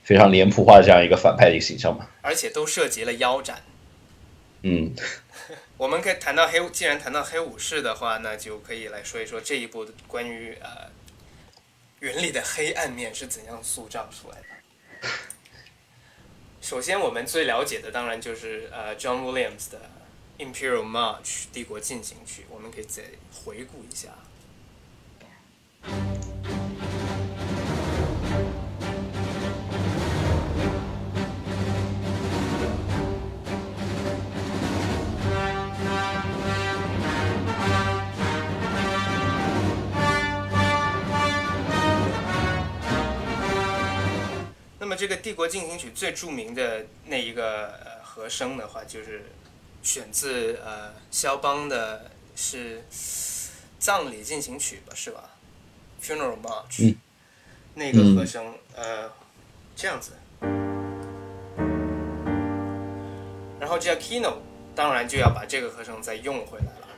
[0.02, 3.56] 非常脸谱化的这样一个反派的一个形象嘛，而且都涉及了腰斩。
[4.62, 4.90] 嗯。
[5.80, 10.90] 我们可以谈到黑，既然谈到黑武士的话，那就可以来说一说这一部的关于呃
[12.00, 15.08] 原理的黑暗面是怎样塑造出来的。
[16.60, 19.90] 首先，我们最了解的当然就是呃 John Williams 的
[20.44, 24.10] 《Imperial March》帝国进行曲，我们可以再回顾一下。
[44.82, 49.26] 那么这个《帝国进行曲》最著名的那一个呃和声的话，就是
[49.82, 52.82] 选自呃肖邦的是
[53.78, 55.36] 葬礼进行曲吧，是吧
[56.02, 56.96] ？Funeral March，、嗯
[57.74, 59.10] 那个和声、呃
[59.76, 60.12] 这样子。
[63.60, 64.38] 然后 Giacchino
[64.74, 66.88] 当然就要把这个和声再用回来了，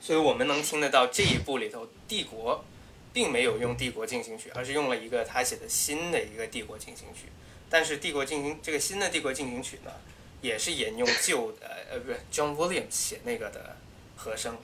[0.00, 2.64] 所以我们能听得到这一部里头帝国。
[3.12, 7.26] 并没有用《帝国进行曲》，而是用了一个他写的新的一个《帝国进行曲》。
[7.70, 9.92] 但是《帝国进行》这个新的《帝国进行曲》呢，
[10.40, 13.76] 也是沿用旧的呃不是 John Williams 写那个的
[14.16, 14.56] 和声。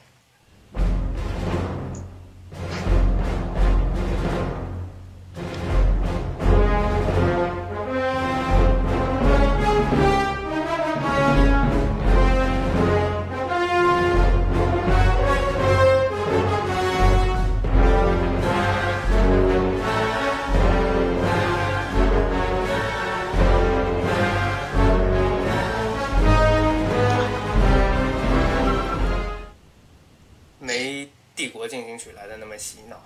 [31.37, 32.97] 帝国进行曲》来的那么洗脑。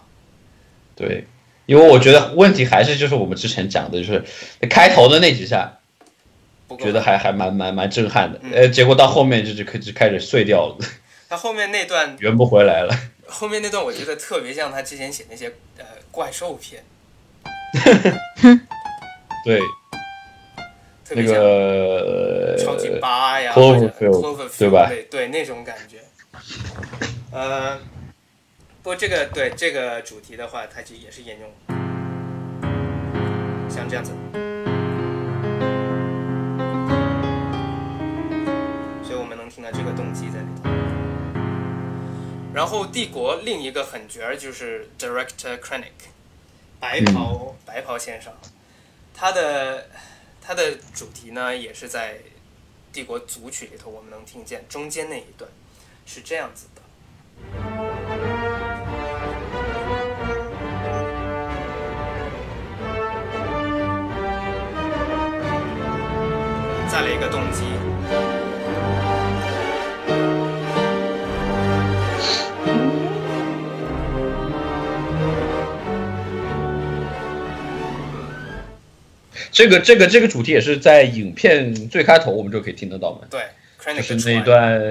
[0.95, 1.25] 对，
[1.67, 4.25] 因为我觉得问题还是就是我们之前讲的，就是
[4.69, 5.79] 开头的那几下，
[6.79, 10.77] 觉得还还蛮蛮蛮震撼的，嗯呃，结果到后面就就开就开始碎掉了，
[11.29, 12.95] 他后面那段，圆不回来了。
[13.31, 16.83] 后面那段我觉得特别像他之前写那些呃怪兽片，
[19.45, 19.61] 对，
[21.11, 25.99] 那个超级八呀对吧对对，那种感觉。
[27.31, 27.79] 呃，
[28.81, 31.51] 不过这个对这个主题的话，它就也是沿用，
[33.69, 34.13] 像这样子。
[39.03, 40.71] 所以我们能听到这个动机在里头。
[42.55, 46.09] 然后帝国另一个狠角儿就是 Director Krennic，
[46.81, 48.33] 白袍、白袍先生，
[49.13, 49.89] 他的
[50.41, 52.21] 他的主题呢也是在
[52.93, 55.51] 帝国组曲里头我们能听见中间那一段
[56.07, 56.83] 是这样子的。
[67.01, 67.63] 再来一个动机，
[79.53, 83.43] 这个这个这个主题也是在影片最开头我们就可以听得到嘛，对
[83.95, 84.83] 就是那一段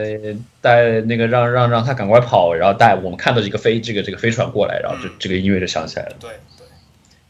[0.62, 6.16] 带那个让让让他赶快跑，然后带我们看到一个飞这个这个飞船过来，然后这这个音乐就响起来了。
[6.22, 6.66] 对对，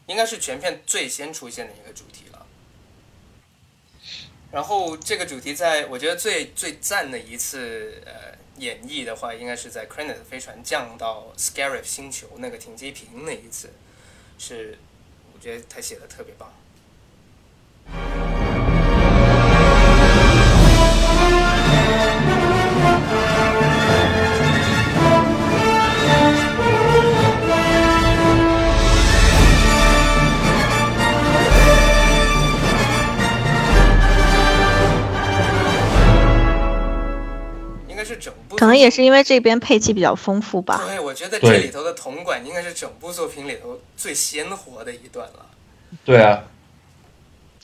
[0.06, 2.07] 应该是全片最先出现的一个主题了。
[4.50, 13.70] 然后这个主题在我觉得最最赞的一次呃演绎的话，应该是在 Craneet 飞船降到 Scarif 星球那个停机坪那一次，
[14.38, 14.78] 是
[15.34, 16.52] 我觉得他写的特别棒。
[38.58, 40.82] 可能也是因为这边配器比较丰富吧。
[40.86, 45.46] 对，我觉得这里头的铜管应该是整部作品里头最鲜活的一段了。
[46.04, 46.42] 对啊，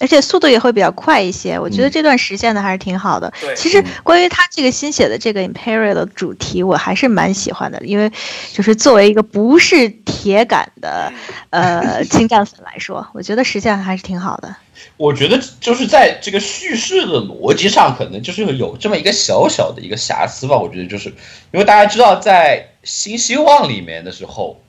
[0.05, 3.33] 而且速度也会比较快一些，我觉得这段实现的还是挺好的。
[3.41, 8.13] 对其实关于他这个新写的这个 Imperial 的主题，我还是蛮喜欢的，因为
[8.53, 11.11] 就是作为一个不是铁杆的
[11.49, 14.55] 呃 星战粉来说，我觉得实现还是挺好的。
[14.99, 20.59] 我觉得就是在这个叙事的逻辑上，可能就是有这么一个小小的一个瑕疵吧。
[20.59, 21.09] 我觉得就是
[21.51, 24.61] 因为大家知道，在《新希望》里面的时候，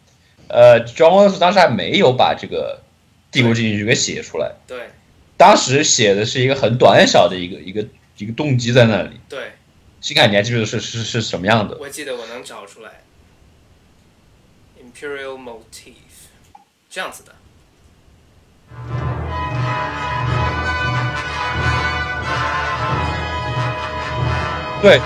[0.47, 2.79] 呃，John Williams 当时还没有把这个
[3.33, 4.77] 帝国进行曲给写出来，对
[5.37, 7.85] 当时写的是一个很短小的一个一个
[8.17, 9.19] 一个动机在那里。
[9.27, 9.51] 对，
[9.99, 11.77] 新凯，你还记得是是是什么样的？
[11.77, 13.01] 我记得我能找出来
[14.79, 15.93] ，Imperial motif
[16.89, 17.35] 这样子的。
[24.81, 25.01] 对，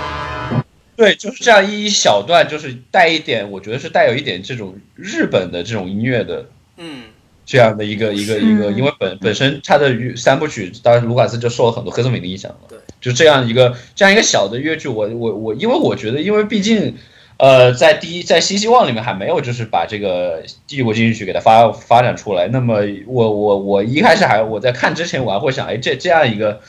[0.96, 7.04] 对，就是这样一小段，就是带一点，我觉得是带有一点这种日本的这种音乐的嗯，
[7.50, 12.68] 这样的一个一个一个，嗯因为本本身他的三部曲，当然卢卡斯就受了很多黑泽明的影响嘛。
[12.68, 16.96] 对，就这样一个这样一个小的乐剧，我我我，因为我觉得，因为毕竟。
[17.42, 22.46] 呃，在第一，在新希望里面还没有就是把这个帝国进行曲给它发发展出来。
[22.48, 26.60] 那么我我我一开始还我在看之前我还会想，哎，这这样一个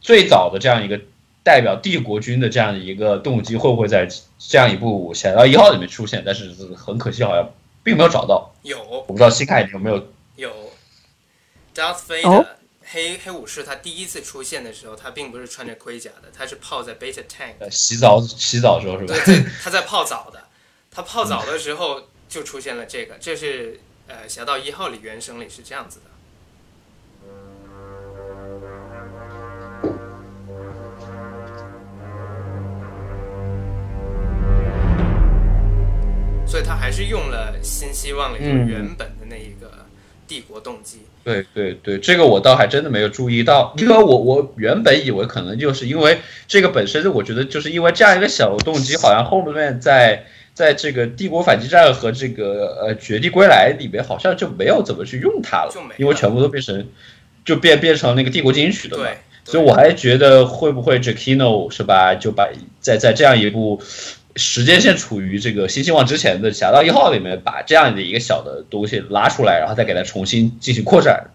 [0.00, 1.00] 最早的这样一个
[1.44, 6.24] 代表帝国军的这样一个动机会不会在这样一部《侠盗一号》里面出现？
[6.26, 7.48] 但是很可惜，好像
[7.84, 8.52] 并没有找到。
[8.62, 10.72] 有我不知道新凯你有没有有
[11.74, 12.46] ，Darth 哦 Vader、
[12.84, 17.54] 黑黑武士他第一次出现的时候，他并不是穿着盔甲的，他是泡在 Beta Tank。
[17.58, 19.14] 呃洗澡洗澡的时候是吧？
[19.24, 20.44] 对对， 他在泡澡的，
[20.90, 26.10] 他泡澡的时候就出现了这个，这是呃《侠盗一号》里原声里是这样子的。
[36.48, 39.65] 所以他还是用了《新希望》里原本的那一个
[40.26, 40.98] 帝国动机。
[41.24, 50.24] 对对对，这个我倒还真的没有注意到，因为我我原本以为可能就是因为这个本身，我觉得就是因为这样一个小动机，好像后面在
[50.54, 56.86] 在这个帝国反击战和这个呃绝地归来里面，好像就没有怎么去用它了就没了，因为全部都变成
[57.44, 59.02] 就变变成那个帝国进行曲的嘛。
[59.04, 59.16] 对，
[59.52, 62.48] 所以我还觉得会不会 Jacquino 是吧，就把
[62.80, 63.82] 在在这样一部
[64.36, 71.30] 时间线处于这个新希望之前的《侠盗一号》里面，把这样的一个小的东西拉出来，然后再给它重新进行扩展，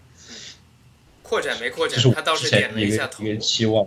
[1.22, 3.34] 扩展没扩展这是，他倒是点了一下头一。
[3.34, 3.86] 个期望。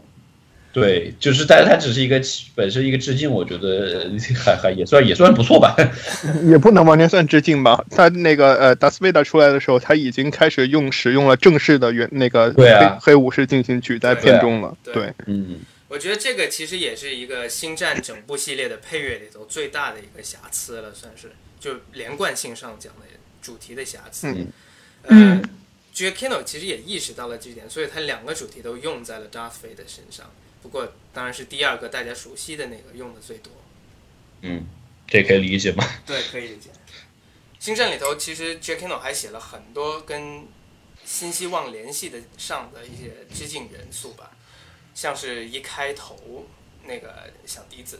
[0.74, 2.22] 对，就是，但是它只是一个
[2.54, 4.12] 本身一个致敬，我觉得
[4.44, 5.74] 还还也算也算不错吧。
[6.44, 7.82] 也不能完全算致敬吧。
[7.90, 12.66] 他那个呃，达斯维达出来的时候，他已经开始用使用了正式的原那个黑
[13.00, 14.76] 黑武士进行取代片中了。
[14.84, 15.60] 对对，嗯，
[15.96, 23.06] 我觉得这个其实也是一个星战整部系列的配乐里头最大的一个瑕疵了，算是就连贯性上讲的
[23.42, 24.28] 主题的瑕疵。
[24.28, 24.52] 嗯
[25.04, 25.50] 呃嗯
[25.94, 30.30] Giacchino 其实也意识到了这点，所以他两个主题都用在了 Darth Vader 身上。
[30.62, 33.54] 不过当然是第二个大家熟悉的那个用的最多。
[34.42, 34.66] 嗯，
[35.08, 35.90] 这可以理解吗。
[36.06, 36.72] 对，可以理解。
[37.58, 40.46] 星战里头其实 Giacchino 还写了很多跟
[41.06, 44.35] 新希望联系的上的一些致敬元素吧，
[44.96, 46.48] 像是一开头
[46.86, 47.14] 那个
[47.46, 48.00] 小笛子。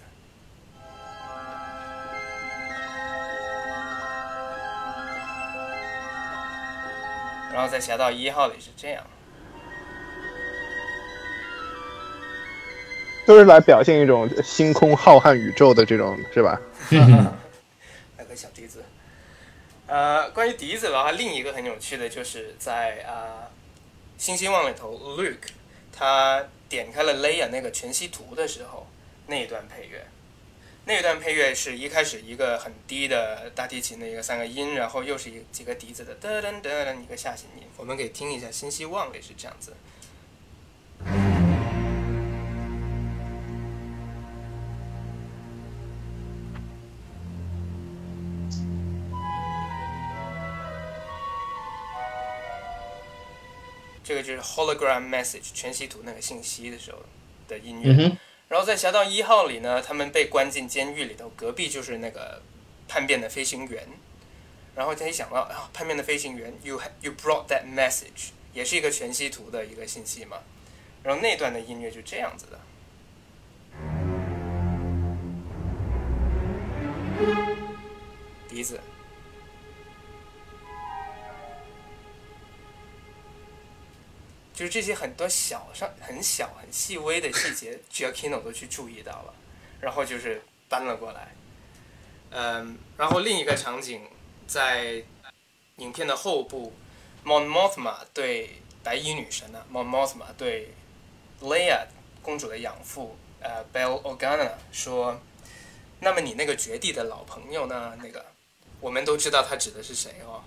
[7.54, 9.06] 然后在《侠盗一号》里是这样，
[13.26, 16.60] 都是来表现一种星空浩瀚宇宙的这种，是吧？
[18.18, 18.84] 那个小笛子。
[19.88, 23.52] 呃，关于笛子的话，另一个很有趣的就是在啊、呃
[24.18, 25.50] 新希望》里头，Luke
[25.92, 28.88] 他点开了 Leia 那个全息图的时候，
[29.28, 30.06] 那一段配乐，
[30.86, 37.64] 那一段配乐是一开始一个很低的大提琴的一个三个音，然后又是一几个笛子的噔噔噔噔一个下行音。
[37.78, 39.74] 我们可以听一下《新希望》也是这样子。
[54.26, 57.00] 就是 hologram message 全息图那个信息的时候
[57.48, 57.92] 的音乐。
[57.92, 58.18] 嗯，
[58.50, 62.42] 然后在《侠盗一号》里呢，他们被关进监狱里头，隔壁就是那个
[62.88, 63.88] 叛变的飞行员。
[64.76, 70.38] 然后他一想到啊，叛变的飞行员，you you brought that message，也是一个全息图的一个信息嘛。
[71.04, 72.60] 然后那段的音乐就这样子的。
[78.50, 78.80] 笛子，
[84.56, 89.34] 就是这些很多小上很小很细微的细节 g i a k i n o 都去注意到了，
[89.82, 91.36] 然后就是搬了过来。
[92.32, 94.02] 嗯，然后另一个场景
[94.48, 95.04] 在
[95.78, 96.74] 影片的后部
[97.26, 100.70] ，Mon Mothma 对白衣女神啊，Mon Mothma 对
[101.42, 101.86] Leia
[102.22, 105.20] 公主的养父呃 Bell Organa 说，
[106.00, 107.98] 那么你那个绝地的老朋友呢？
[108.02, 108.26] 那个
[108.80, 110.42] 我们都知道他指的是谁哦。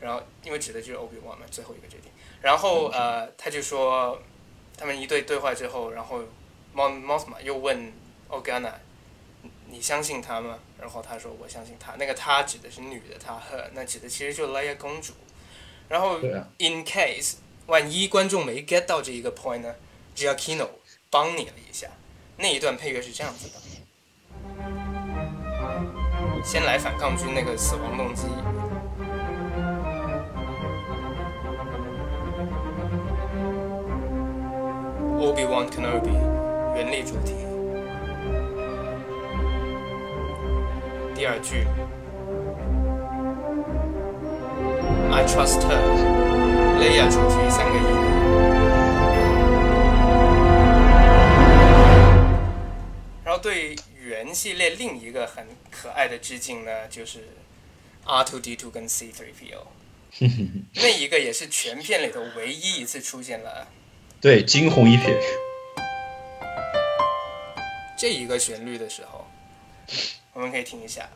[0.00, 2.10] 然后因为指的就是 Obi Wan 嘛，最后一个决定。
[2.42, 4.20] 然后呃，他就说
[4.76, 6.20] 他们一对对话之后，然后
[6.74, 7.92] Mon Mothma 又问
[8.28, 8.72] Organa，
[9.42, 10.58] 你你相信他吗？
[10.78, 11.96] 然后他说我相信他。
[11.96, 15.12] 那个他指的是女的他 her，那指的其实就 Leia 公主。
[15.88, 17.34] 然后啊 in case
[17.66, 19.74] 万一观众没 get 到这一个 point 呢
[20.16, 20.68] ，Giacchino
[21.10, 21.88] 帮你了一下。
[22.36, 23.60] 那一段配乐是这样子的。
[26.42, 28.22] 先来反抗军那个死亡动机，
[35.20, 36.14] Obi Wan Kenobi
[36.74, 37.34] 原力主题。
[41.14, 41.66] 第二句
[45.12, 45.78] ，I trust her，
[46.80, 47.84] 雷亚主题三个音。
[53.22, 57.28] 然后对原系列另一个很可爱的致敬呢，就是
[58.06, 59.66] R2D2 跟 C3PO。
[60.76, 63.68] 那一个也是全片里头唯一一次出现了
[64.20, 65.16] 对，惊鸿一瞥。
[67.96, 69.26] 这一个旋律的时候，
[70.34, 71.08] 我们可以听一下。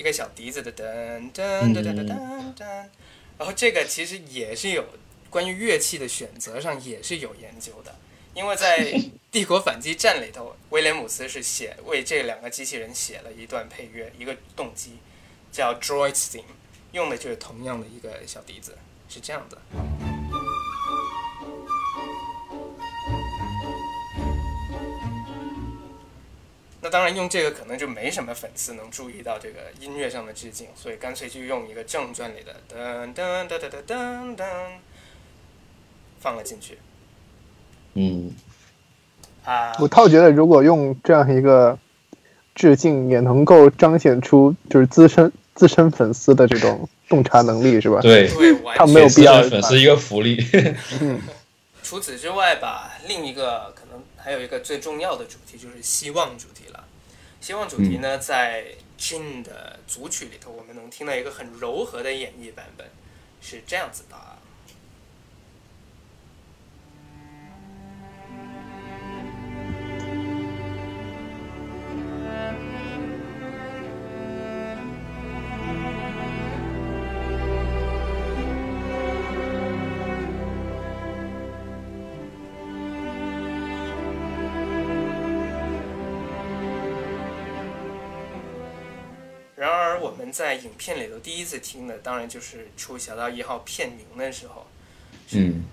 [0.00, 2.64] 一个小笛子的噔噔噔噔噔噔噔，
[3.36, 4.82] 然后这个其实也是有
[5.28, 7.94] 关于乐器的选择上也是有研究的，
[8.32, 8.80] 因为在
[9.30, 14.92] 《帝国反击战》里头，威廉姆斯是写为这两个机器人写了一段配乐，一个动机
[15.52, 16.44] 叫 Droid Theme，
[16.92, 19.58] 用的就是同样的一个小笛子，是这样的。
[26.90, 34.44] 当然，用这个可能就没什么粉丝能注意到这个音乐上的致敬，所以干脆就用一个正传里的噔噔噔噔噔噔噔
[36.20, 36.78] 放了进去
[37.94, 38.32] 嗯，
[39.44, 39.72] 啊。
[39.78, 41.78] 我倒觉得，如果用这样一个
[42.54, 48.00] 致敬，也能够彰显出就是资深资深粉丝的这种洞察能力，是吧？
[48.00, 48.28] 对，
[48.76, 50.44] 他没有必要粉丝一个福利。
[51.82, 53.74] 除此之外吧，另一个
[54.22, 56.84] 还有一个最重要的主题就是希望主题了。
[57.40, 62.86] 希望主题呢，在 Jin 的组曲里头，我们能听到一个很柔和的演绎版本，
[63.40, 64.16] 是这样子的。
[64.16, 64.39] 然
[90.32, 94.66] 在影片里头第一次听的，当然就是出《小盗一号》片名的时候。
[95.32, 95.64] 嗯，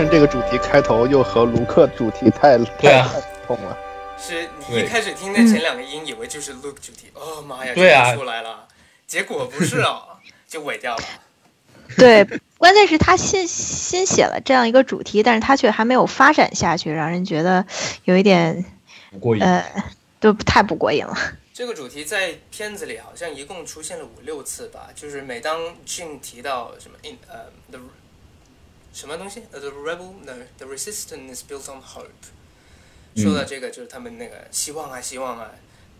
[0.00, 3.76] 但这个主题开头又和卢克主题太对啊太太不同了。
[4.18, 8.66] 是你一开始听那前两个音，以为就是 Luke 主题，哦妈呀，对啊这就出来了，
[9.06, 10.04] 结果不是哦，
[10.48, 11.02] 就毁掉了。
[11.98, 12.26] 对，
[12.56, 17.66] 关键是他新新写了这样一个主题，但是他却还没有发展下去，让人觉得
[18.04, 18.64] 有一点
[19.10, 19.42] 不过瘾。
[19.42, 19.62] 呃，
[20.18, 21.14] 都太不过瘾了。
[21.52, 27.40] 这个主题在片子里好像一共出现了五六次吧，就是每当 Jin 提到什么 in 呃
[27.70, 27.78] the
[28.92, 32.10] 什么东西呃 the rebel the the resistance is built on hope，
[33.16, 35.50] 说到这个就是他们那个希望啊希望啊，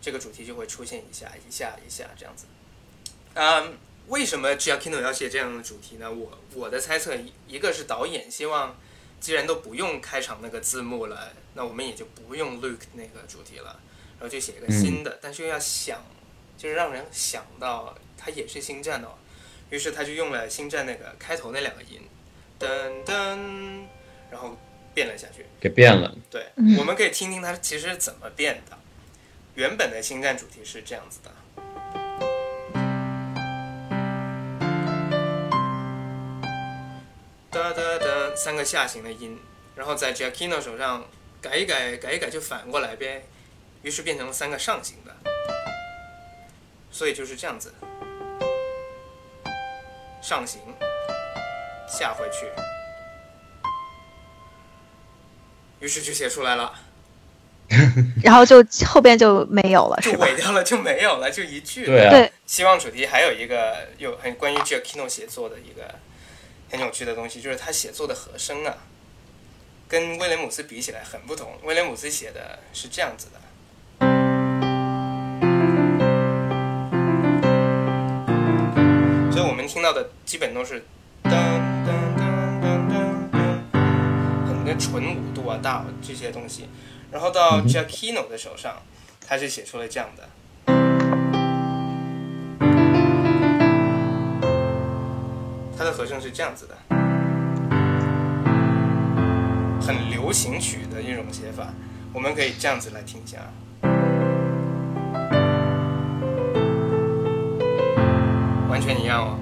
[0.01, 2.47] 这个主题就会出现一下一下一下这样子。
[3.35, 3.79] 嗯，
[4.09, 6.11] 为什么 Giacchino 要写这样的主题呢？
[6.11, 8.77] 我我的猜测一一个是导演希望，
[9.21, 13.81] 既然都不用开场那个字幕了，那我们也就不用 Luke 那个主题了。
[14.19, 15.99] 然后就写一个新的，但是又要想，
[16.59, 19.09] 就是让人想到它也是星战的，
[19.71, 22.03] 于是他就用了星战那个开头那两个音，
[22.61, 22.67] 噔
[23.07, 23.87] 噔，
[24.31, 24.57] 然后
[24.93, 25.47] 变了下去。
[25.59, 26.15] 给变了。
[26.31, 28.77] 对，我们可以听听它其实怎么变的。
[29.55, 31.31] 原本的星战主题是这样子的，
[37.51, 39.39] 哒哒哒，三个下行的音，
[39.75, 41.05] 然后在 Giacchino 手上
[41.41, 43.25] 改一改，改一改就反过来呗。
[43.83, 45.17] 于是变成了三个上行的，
[46.91, 47.73] 所以就是这样子，
[50.23, 50.61] 上行，
[51.91, 52.47] 下回去，
[55.81, 56.73] 于是就写出来了，
[58.23, 60.17] 然后就后边就没有了，就是？
[60.17, 61.85] 毁掉了，就没有了，就一句。
[61.85, 62.31] 对啊。
[62.47, 65.97] 希望主题还有一个有很关于 Giacchino 写作的一个
[66.71, 68.75] 很有趣的东西，就是他写作的和声啊，
[69.89, 71.59] 跟威廉姆斯比起来很不同。
[71.65, 73.41] 威廉姆斯写的是这样子的。
[79.33, 80.85] 所以我们听到的基本都是
[81.25, 81.70] 噔噔噔
[84.77, 86.69] 纯五度啊、大这些东西。
[87.11, 88.83] 然后到 Giacchino 的手上，
[89.27, 90.29] 他是写出了这样的，
[95.77, 96.77] 他的和声是这样子的，
[99.81, 101.75] 很流行曲的一种写法。
[102.13, 103.39] 我们可以这样子来听一下，
[108.69, 109.39] 完全一样哦。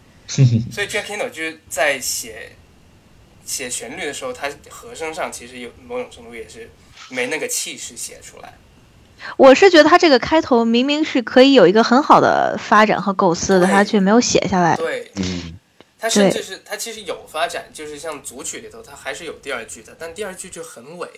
[0.26, 2.52] 所以 Jack Kino 就是在写
[3.44, 6.70] 写旋律的时候，它和声上其实有某种程度也是
[7.08, 8.54] 没那个气势写出来。
[9.36, 14.76] 我是觉得他这个开头明明是可以有一个很好的发展和构思的，他却没有写下来。
[14.76, 15.58] 对，嗯，
[15.98, 21.08] 他甚至是他其实有发展，就是像组曲里头，他还是有第二句的，但第二句就很伪，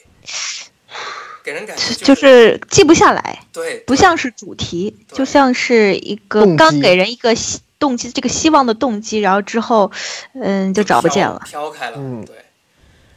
[1.44, 3.44] 给人感觉就是记不下来。
[3.52, 7.34] 对，不像是主题，就像是一个刚给人一个。
[7.82, 9.90] 动机这个希望的动机，然后之后，
[10.40, 12.36] 嗯，就找不见了，飘开了，嗯，对。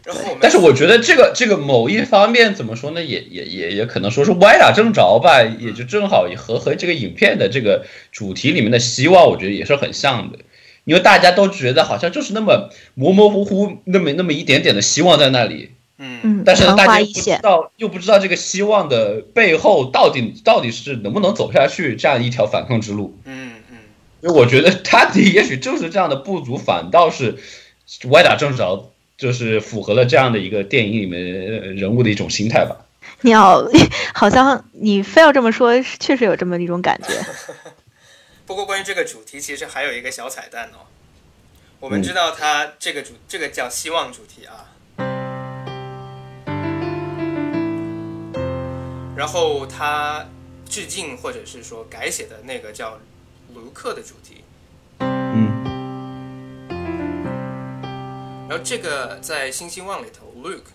[0.03, 10.39] 然后，但是我觉得这个这个某一方面怎么说呢，也也也也可能说是歪打正着吧，也就正好也和和这个影片的这个主题里面的希望，我觉得也是很像的，
[10.83, 23.54] 因为大家都觉得好像就是那么模模糊糊，那么那么一点点的希望在那里，嗯，但是大家又不知道又不知道这个希望的背后到底到底是能不能走下去这样一条反抗之路，嗯。
[24.33, 27.37] 我觉得他的 也许就是这样的不足，反倒是
[28.09, 31.21] 歪打正着，就是符合了这样的一个电影里面
[31.75, 32.85] 人物的一种心态吧。
[33.21, 33.63] 你好
[34.15, 37.13] 好像你非要这么说，确实有这么一种感觉。
[38.47, 40.89] 不过关于这个主题，其实还有一个小彩蛋哦。
[41.79, 44.73] 我们知道它这个主这个叫希望主题啊，
[49.15, 50.25] 然后他
[50.67, 52.99] 致敬或者是说改写的那个叫。
[53.55, 54.43] 卢克的主题，
[54.99, 55.63] 嗯，
[58.49, 60.71] 然后这个在新希望里头，Luke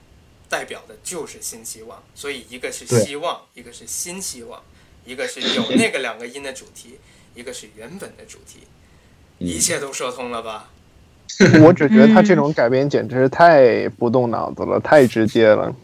[0.48, 4.62] 代表的就是新希望，所以一个是希望，一个是新希望，
[5.04, 6.98] 一个是有那个两个音的主题，
[7.36, 8.60] 一个是原本的主题，
[9.38, 10.70] 一切都说通了吧？
[11.62, 15.74] 我只觉得他这种改编简直是太不动脑子了，太直接了，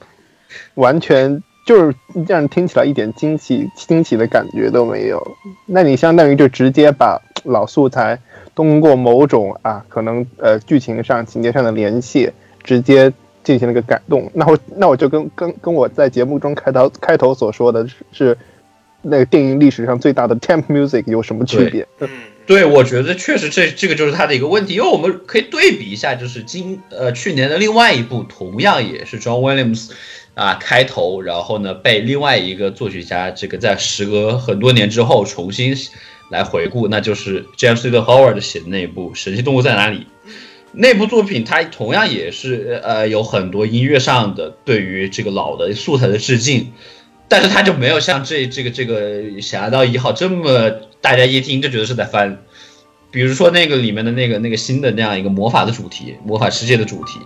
[0.74, 1.42] 完全。
[1.66, 1.94] 就是
[2.26, 5.36] 这样听起来一点惊喜惊喜的感觉都没有，
[5.66, 8.16] 那你相当于就直接把老素材
[8.54, 12.30] 通过某种啊可能呃剧情上情节上的联系
[12.62, 13.12] 直接
[13.42, 18.38] 进行了一个改动，那我那我就跟跟跟我在节目中开头开头所说的是
[19.02, 21.84] 那个电影历史上最大的 temp music 有什么区别？
[21.98, 22.08] 嗯，
[22.46, 29.90] 对，我觉得确实这这个就是他的一个问题，因为我们可以对比一下，就是今呃去年的另外一部同样也是 John Williams。
[30.36, 35.74] 啊，开头，然后呢，被另外一个作曲家，这个在时隔很多年之后重新
[36.28, 40.00] 来回顾，那就是 James t Howard 写的那部《神奇动物在哪里》。
[40.72, 46.70] 那部作品，它同样也是呃有很多音乐上的对于这个老的素材的致敬，
[47.28, 50.70] 但是它就没有像这这个这个《侠盗一号》这么
[51.00, 52.42] 大家一听就觉得是在翻。
[53.10, 57.20] 比如说那个里面的那个那个新的那样一个魔法的主题，魔法世界的主题。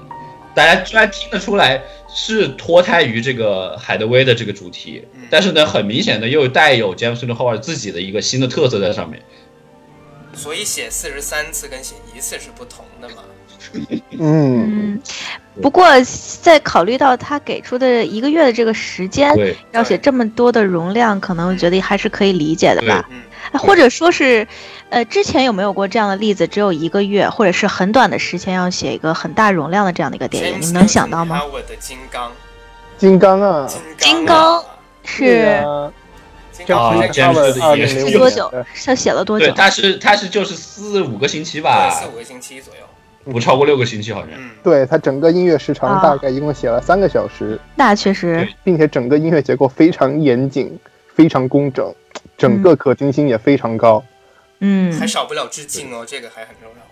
[0.60, 1.80] 大家居然听得出来
[2.14, 9.22] 是脱胎于这个海德威的这个主题，嗯但是呢，很明显的又带有 James Newton Howard 自己的一个新的特色在上面。
[10.34, 13.22] 所以写四十三次跟写一次是不同的嘛。
[14.10, 15.02] 嗯，嗯，
[15.62, 15.86] 不过
[16.42, 19.32] 在考虑到他给出的一个月的这个时间，
[19.72, 23.08] 要写这么多的容量，可能我觉得还是可以理解的吧。
[23.52, 24.46] 或者说是，
[24.90, 26.46] 呃，之前有没有过这样的例子？
[26.46, 32.32] 只有一个月，或者是很短的时间要写一个很大容量的这样的一个电影你能想到吗？Howard 的金刚，
[32.96, 34.64] 金刚啊，金刚啊，
[35.04, 35.92] 是啊
[38.12, 38.64] 多久的？
[38.84, 39.54] 他写了多对，久？
[39.54, 42.80] 他是他是就是四五个星期对吧四，五个星期左右。
[43.32, 44.30] 不超过六个星期好像。
[44.36, 50.78] 嗯，对他整个音乐时长啊大概一共写了三个小时，那确实，并且整个音乐结构非常严谨，
[51.14, 51.94] 非常工整，
[52.40, 54.02] 整个可听性也非常高。
[54.60, 56.86] 嗯还少不了致敬哦，这个还很重要。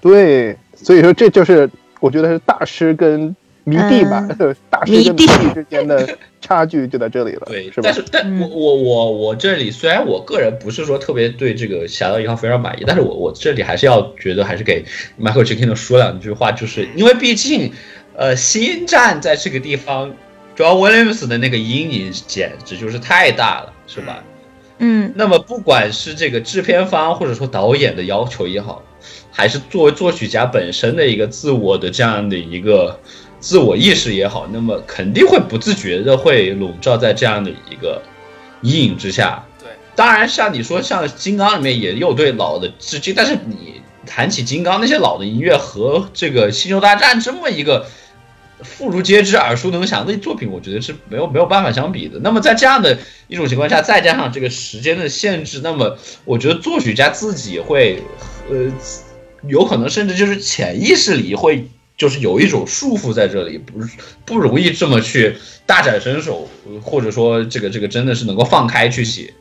[0.00, 1.68] 对，所以说这就是
[2.00, 4.26] 我觉得是大师跟迷弟吧，
[4.70, 6.08] 大师跟迷迷弟弟之间的
[6.40, 7.94] 差距就在这里了，对，是吧但？
[7.94, 14.84] 是但嗯我我我我这里虽然我个人不是说特别对这个《侠盗一号》非常满意，但是我我这里还是要觉得还是给
[15.20, 17.72] Michael Giacchino 说两句话，就是因为毕竟，
[18.14, 20.14] 呃，星战在这个地方
[20.56, 24.22] ，John Williams 的那个阴影简直就是太大了，是吧？
[24.22, 24.35] 嗯
[25.14, 28.82] 那么不管是这个制片方或者说导演的要求也好，
[29.32, 33.00] 还是作为作曲家本身的一个自我的这样的一个
[33.40, 38.02] 自我意识也好，那么肯定会不自觉的会笼罩在这样的一个
[38.60, 39.42] 阴影之下。
[39.58, 47.86] 对，当然像你说像金刚里面也有对老的致敬，但是你谈起金刚那些老的音乐和这个星球大战这么一个。
[48.62, 52.18] 妇孺皆知、耳熟能详的作品，我觉得是没有没有办法相比的。
[52.20, 52.98] 那么在这样的
[53.28, 58.02] 一种情况下，再加上这个时间的限制，那么我觉得作曲家自己会，
[58.50, 58.72] 呃，
[59.46, 63.90] 有可能甚至就是潜意识里会就是有一种束缚在这里，不是
[64.24, 65.36] 不容易这么去
[65.66, 66.48] 大展身手，
[66.82, 69.32] 或者说这个这个真的是能够放开去写。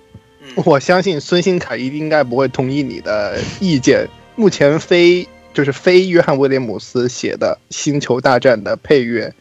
[0.63, 4.07] 我相信孙兴凯一定应该不会同意你的意见。
[4.35, 9.33] 目前非就是非约翰威廉姆斯写的《星球大战》的配乐，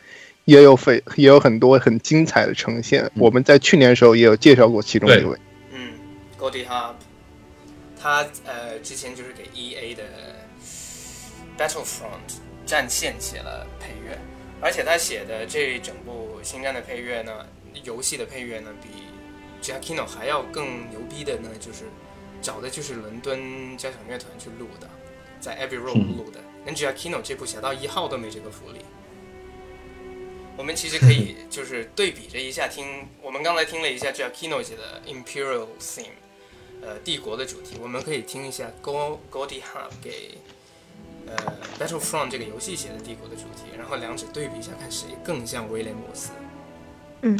[0.45, 3.11] 也有非也有很多很精彩的呈现。
[3.17, 5.37] 我们在去年的时候也有介绍过其中一位。
[5.73, 5.93] 嗯
[6.39, 6.95] ，Goldie Hawn，
[8.01, 10.05] 他呃之前就是给 EA 的
[11.59, 14.17] Battlefront 战线写了配乐，
[14.61, 17.33] 而且他写的这整部星战的配乐呢，
[17.83, 18.89] 游戏的配乐呢，比
[19.61, 21.85] Giacchino 还要更牛逼的呢，就是
[22.41, 24.89] 找的就是伦敦交响乐团去录的，
[25.45, 28.80] 在 Every Road 嗯录的，连 Giacchino 这部《侠盗一号》都没这个福利。
[30.57, 36.16] 我们其实可以 就是对比着一下听，我们刚才听了一下 Giacchino 写的 Imperial Theme，
[36.80, 40.38] 呃，帝国的主题，我们可以听一下 Go Goldie Hawn 给
[41.26, 41.36] 呃
[41.78, 46.30] Battlefront 这个游戏写的帝国的主题，然后两者对比一下，看谁更像威廉姆斯。
[47.20, 47.38] 嗯。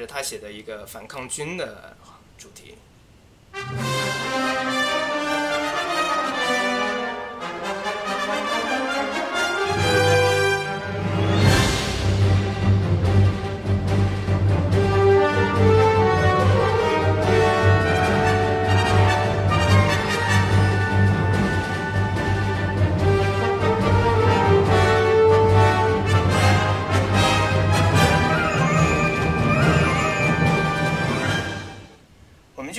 [0.00, 1.96] 是他写的一个反抗军的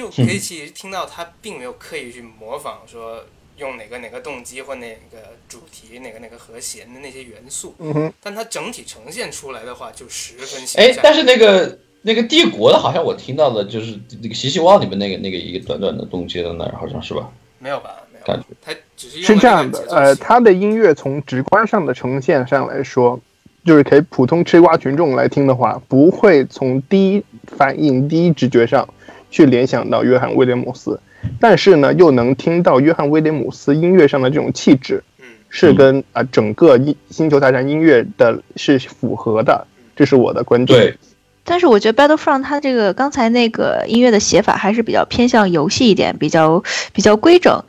[0.09, 3.23] 就可以其实听到他并没有刻意去模仿说
[3.57, 17.29] 用哪个哪个动机或哪个主题哪个哪个和弦的那些元素，嗯哼，但它整体呈现出来的话就十分形象。，哎但是那个那个帝国的，好像我听到的就是那个《西西汪》里面那个那个一个短短的动接在那儿，好像是吧？
[17.59, 17.97] 没有吧？
[18.11, 23.19] 没有感觉，它只是用是这样的，呃，器他的音乐从直观上的呈现上来说，
[23.63, 28.87] 就是给普通吃瓜群众来听的话，不会从第一反应、第一直觉上
[29.31, 30.99] 去联想到约翰威廉姆斯，
[31.39, 39.65] 但是呢，又能听到约翰威廉姆斯音乐上的这种气质，嗯是跟啊、整个音星球大战音乐的是符合的，
[39.95, 40.79] 这是我的观点。
[40.79, 40.97] 对，
[41.43, 46.61] 但是我觉得 Battlefront 它这个刚才那个音乐的写法还是比较偏向游戏一点，比较
[46.93, 47.63] 比较规整。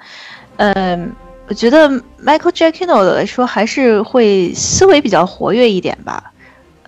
[0.56, 1.12] 嗯，
[1.48, 1.88] 我觉得
[2.24, 6.32] Michael Giacchino 来说还是会思维比较活跃一点吧。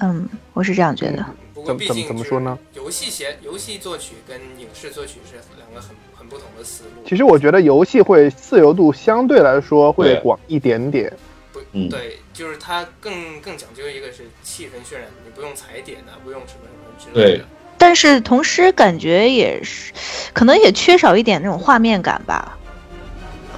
[0.01, 1.18] 嗯，我是这样觉得。
[1.18, 2.59] 不过怎么怎么毕竟怎么说呢？
[2.75, 6.91] 游戏写游戏作曲跟影视作曲是两个很很不同的思路。
[7.09, 11.12] 其实我觉得游戏会自由度相对来说会广一点点。
[11.53, 17.45] 不，嗯对，就是它更更讲究一个是气氛渲染，你不用踩点啊，不用什么什么之类的。
[17.77, 19.93] 但是同时感觉也是，
[20.33, 22.57] 可能也缺少一点那种画面感吧。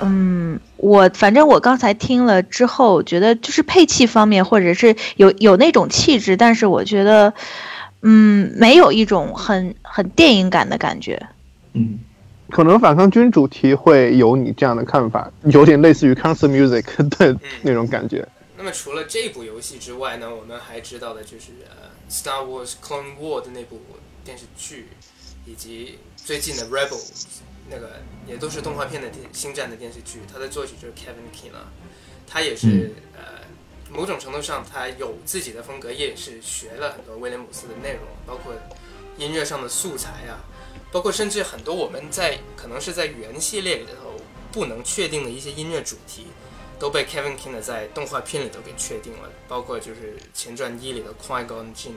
[0.01, 7.33] 嗯，我反正我刚才听了之后，觉得就是配器方面，或者是有有那种气质，但是我觉得，
[8.09, 11.21] 嗯，没有一种很很电影感的感觉。
[11.73, 11.99] 嗯，
[12.51, 18.27] 可能反抗军主题会有你这样的看法，有点类似于 concert music 的那种感觉。
[18.57, 23.81] 那么除了这部游戏之外呢，我们还知道的就是呃《Star Wars Clone War》的那部
[24.25, 24.87] 电视剧，
[25.45, 26.95] 以及最近的《Rebel》
[27.69, 31.67] 那个也都是动画片的电星战的电视剧，它的作曲就是 Kevin Kina，
[32.25, 33.36] 他也是、呃
[33.91, 38.53] 某种程度上他有自己的风格，也是学了很多威廉姆斯的内容，包括
[39.17, 40.45] 音乐上的素材啊，
[40.91, 44.21] 包括甚至很多我们在可能是在原系列里头
[44.53, 46.27] 不能确定的一些音乐主题。
[46.79, 51.95] 都被 Kevin Kiner 在动画片里头给确定了，包括就是前传一里的 Qui Gon Jinn，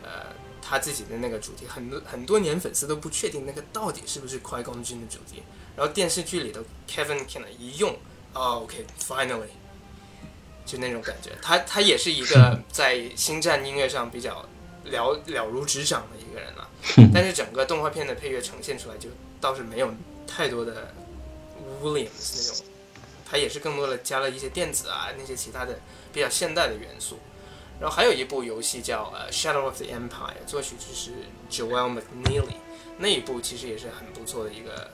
[0.00, 0.26] 呃，
[0.62, 5.42] 他自己的那个主题，很多很多年粉丝都不确定那个到底是不是 Qui Gon Jinn 的主题，
[5.76, 7.96] 然后电视剧里头 Kevin Kiner 一用，
[8.32, 9.48] 哦，OK，finally，、
[10.66, 14.44] 就那种感觉，他他也是一个在星战音乐上比较
[14.84, 16.68] 了了如指掌的一个人了，
[17.14, 19.08] 但是整个动画片的配乐呈现出来就
[19.40, 19.90] 倒是没有
[20.26, 20.92] 太多的
[21.82, 22.66] Williams 那种。
[23.28, 25.78] 他也是更多的加了一些电子啊那些其他的
[26.12, 27.18] 比较现代的元素。
[27.78, 31.10] 然后还有一部游戏叫呃《Shadow of the Empire》，作曲就是
[31.50, 32.54] Joel McNeely，
[32.96, 34.90] 那一部其实也是很不错的一个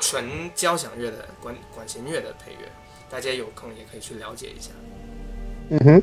[0.00, 2.70] 纯交响乐的管管弦乐的配乐，
[3.10, 4.70] 大家有空也可以去了解一下。
[5.70, 6.02] 嗯哼，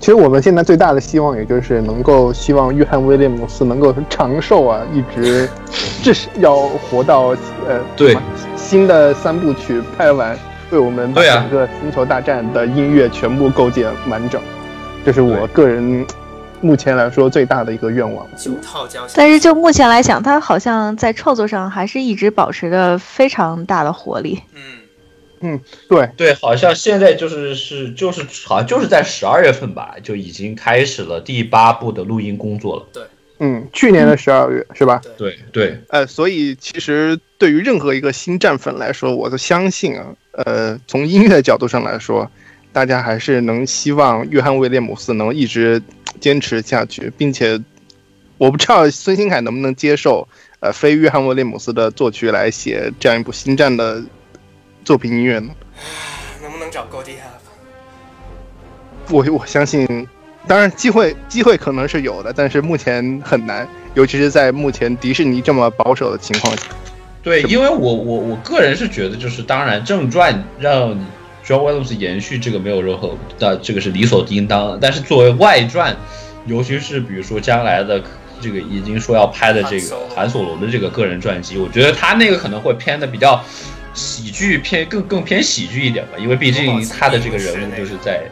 [0.00, 5.48] 其实我们现在最大的希望，也就是能够希望约翰威廉姆斯能够长寿啊，一直
[6.02, 7.28] 至少要活到
[7.66, 8.16] 呃对。
[8.56, 10.36] 新的三部曲拍完，
[10.70, 14.38] 为我们整个星球大战的音乐全部构建完整，
[15.06, 16.04] 这是我个人
[16.60, 18.26] 目前来说最大的一个愿望。
[18.36, 24.38] 九套交响，但是就目前来讲，他好像在创作上还是一直保持着非常大的活力。
[24.54, 24.60] 嗯，
[25.88, 32.86] 对，对，好像现在就是是就是好像就是在十二月份吧，就已经开始了第八部的录音工作了。
[32.92, 33.02] 对
[33.40, 35.00] 嗯，去年的十二月是吧？
[35.16, 42.28] 对对，呃，所以其实对于任何一个新战粉来说，我都相信啊，呃，从音乐角度上来说，
[42.72, 45.80] 大家还是能希望约翰威廉姆斯能一直
[46.18, 47.62] 坚持下去，并且
[48.38, 50.26] 我不知道孙兴凯能不能接受，
[50.58, 54.02] 呃，非约翰威廉姆斯的作曲来写这样一部新战的
[54.88, 55.50] 作品音乐呢？
[56.40, 57.36] 能不能找 Goldie Hawn？
[59.10, 60.08] 我我相信，
[60.46, 66.62] 当然机会机会可能是有的，但是目前很难，尤其是在目前迪士尼这么保守的情况下。
[67.22, 70.94] 对，因为我我我个人是觉得，就是当然正传让
[71.44, 75.94] John Williams 延续这个没有任何的这个是理所应当的，但是作为外传，
[76.46, 78.02] 尤其是比如说将来的
[78.40, 83.44] 这个已经说要拍的这个韩索罗的这个个人传记，我觉得他那个可能会偏的比较
[83.98, 88.22] 喜剧偏更更偏喜剧一点吧，因为毕竟他的这个人物就是在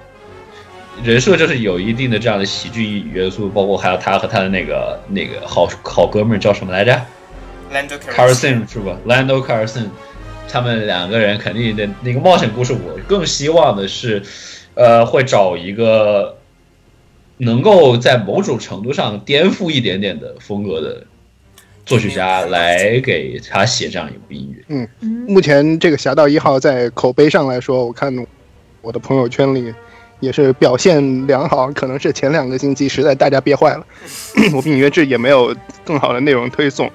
[1.03, 7.03] 人设就是有一定的这样的喜剧元素，包括还有他和他的那个那个好好哥们儿叫什么来着
[7.73, 9.89] ？Lando Carlson 是吧？Lando Carlson，
[10.49, 14.23] 他们两个人肯定的那个冒险故事，我更希望的是，
[14.75, 16.39] 呃，会找一个
[17.39, 21.05] 能够在某种程度上颠覆一点点的风格的
[21.87, 24.65] 作曲家来给他写这样一部音乐。
[24.69, 24.89] 嗯，
[25.29, 28.13] 目前这个《侠盗一号》在口碑上来说，我看
[28.83, 29.73] 我的朋友圈里
[30.19, 33.87] 也是表现良好，可能是前两个星期实在大家憋坏了，
[34.53, 36.91] 我们影乐志也没有更好的内容推送，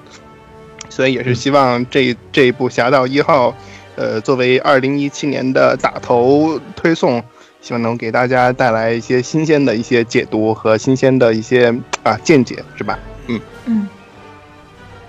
[0.90, 3.50] 所以也是希望这这一部《侠盗一号》，
[3.96, 7.22] 呃，作为二零一七年的打头推送，
[7.62, 12.98] 希望能给大家带来一些新鲜的一些解读和新鲜的一些啊见解，是吧？
[13.28, 13.88] 嗯嗯。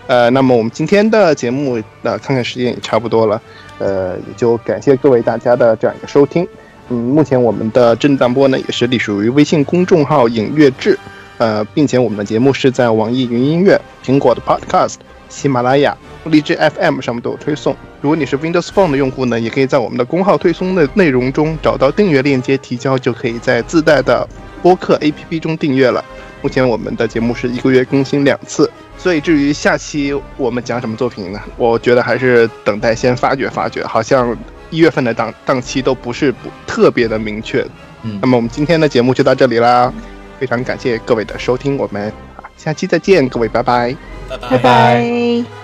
[0.08, 3.41] 呃，那么我们今天的节目，呃，看看时间也差不多了，
[3.80, 6.47] 呃，也就感谢各位大家的这样一个收听。
[6.89, 10.99] 嗯，目前我们的震荡波呢，也是隶属于微信公众号“影乐志”，
[11.39, 14.95] 呃，并且我们的节目是在网易云音乐、苹果的 Podcast、
[15.30, 17.74] 喜马拉雅、荔枝 FM 上面都有推送。
[18.01, 24.28] 如果你是 Windows Phone 的用户呢，也可以在我们的公号推送的内容中找到订阅链接提交，就可以在自带的
[24.62, 26.04] 播客 APP 中订阅了。
[26.43, 31.39] 目前我们的节目是一个月更新两次，所以至于下期我们讲什么作品呢？
[31.55, 34.37] 我觉得还是等待先发掘发掘，好像
[34.69, 37.65] 一月份的档档期都不是不特别的明确。
[38.03, 39.91] 嗯那么我们今天的节目就到这里啦，
[40.37, 43.95] 非常感谢各位的收听，我们啊下期再见，各位拜拜。
[44.27, 45.62] 拜拜拜拜。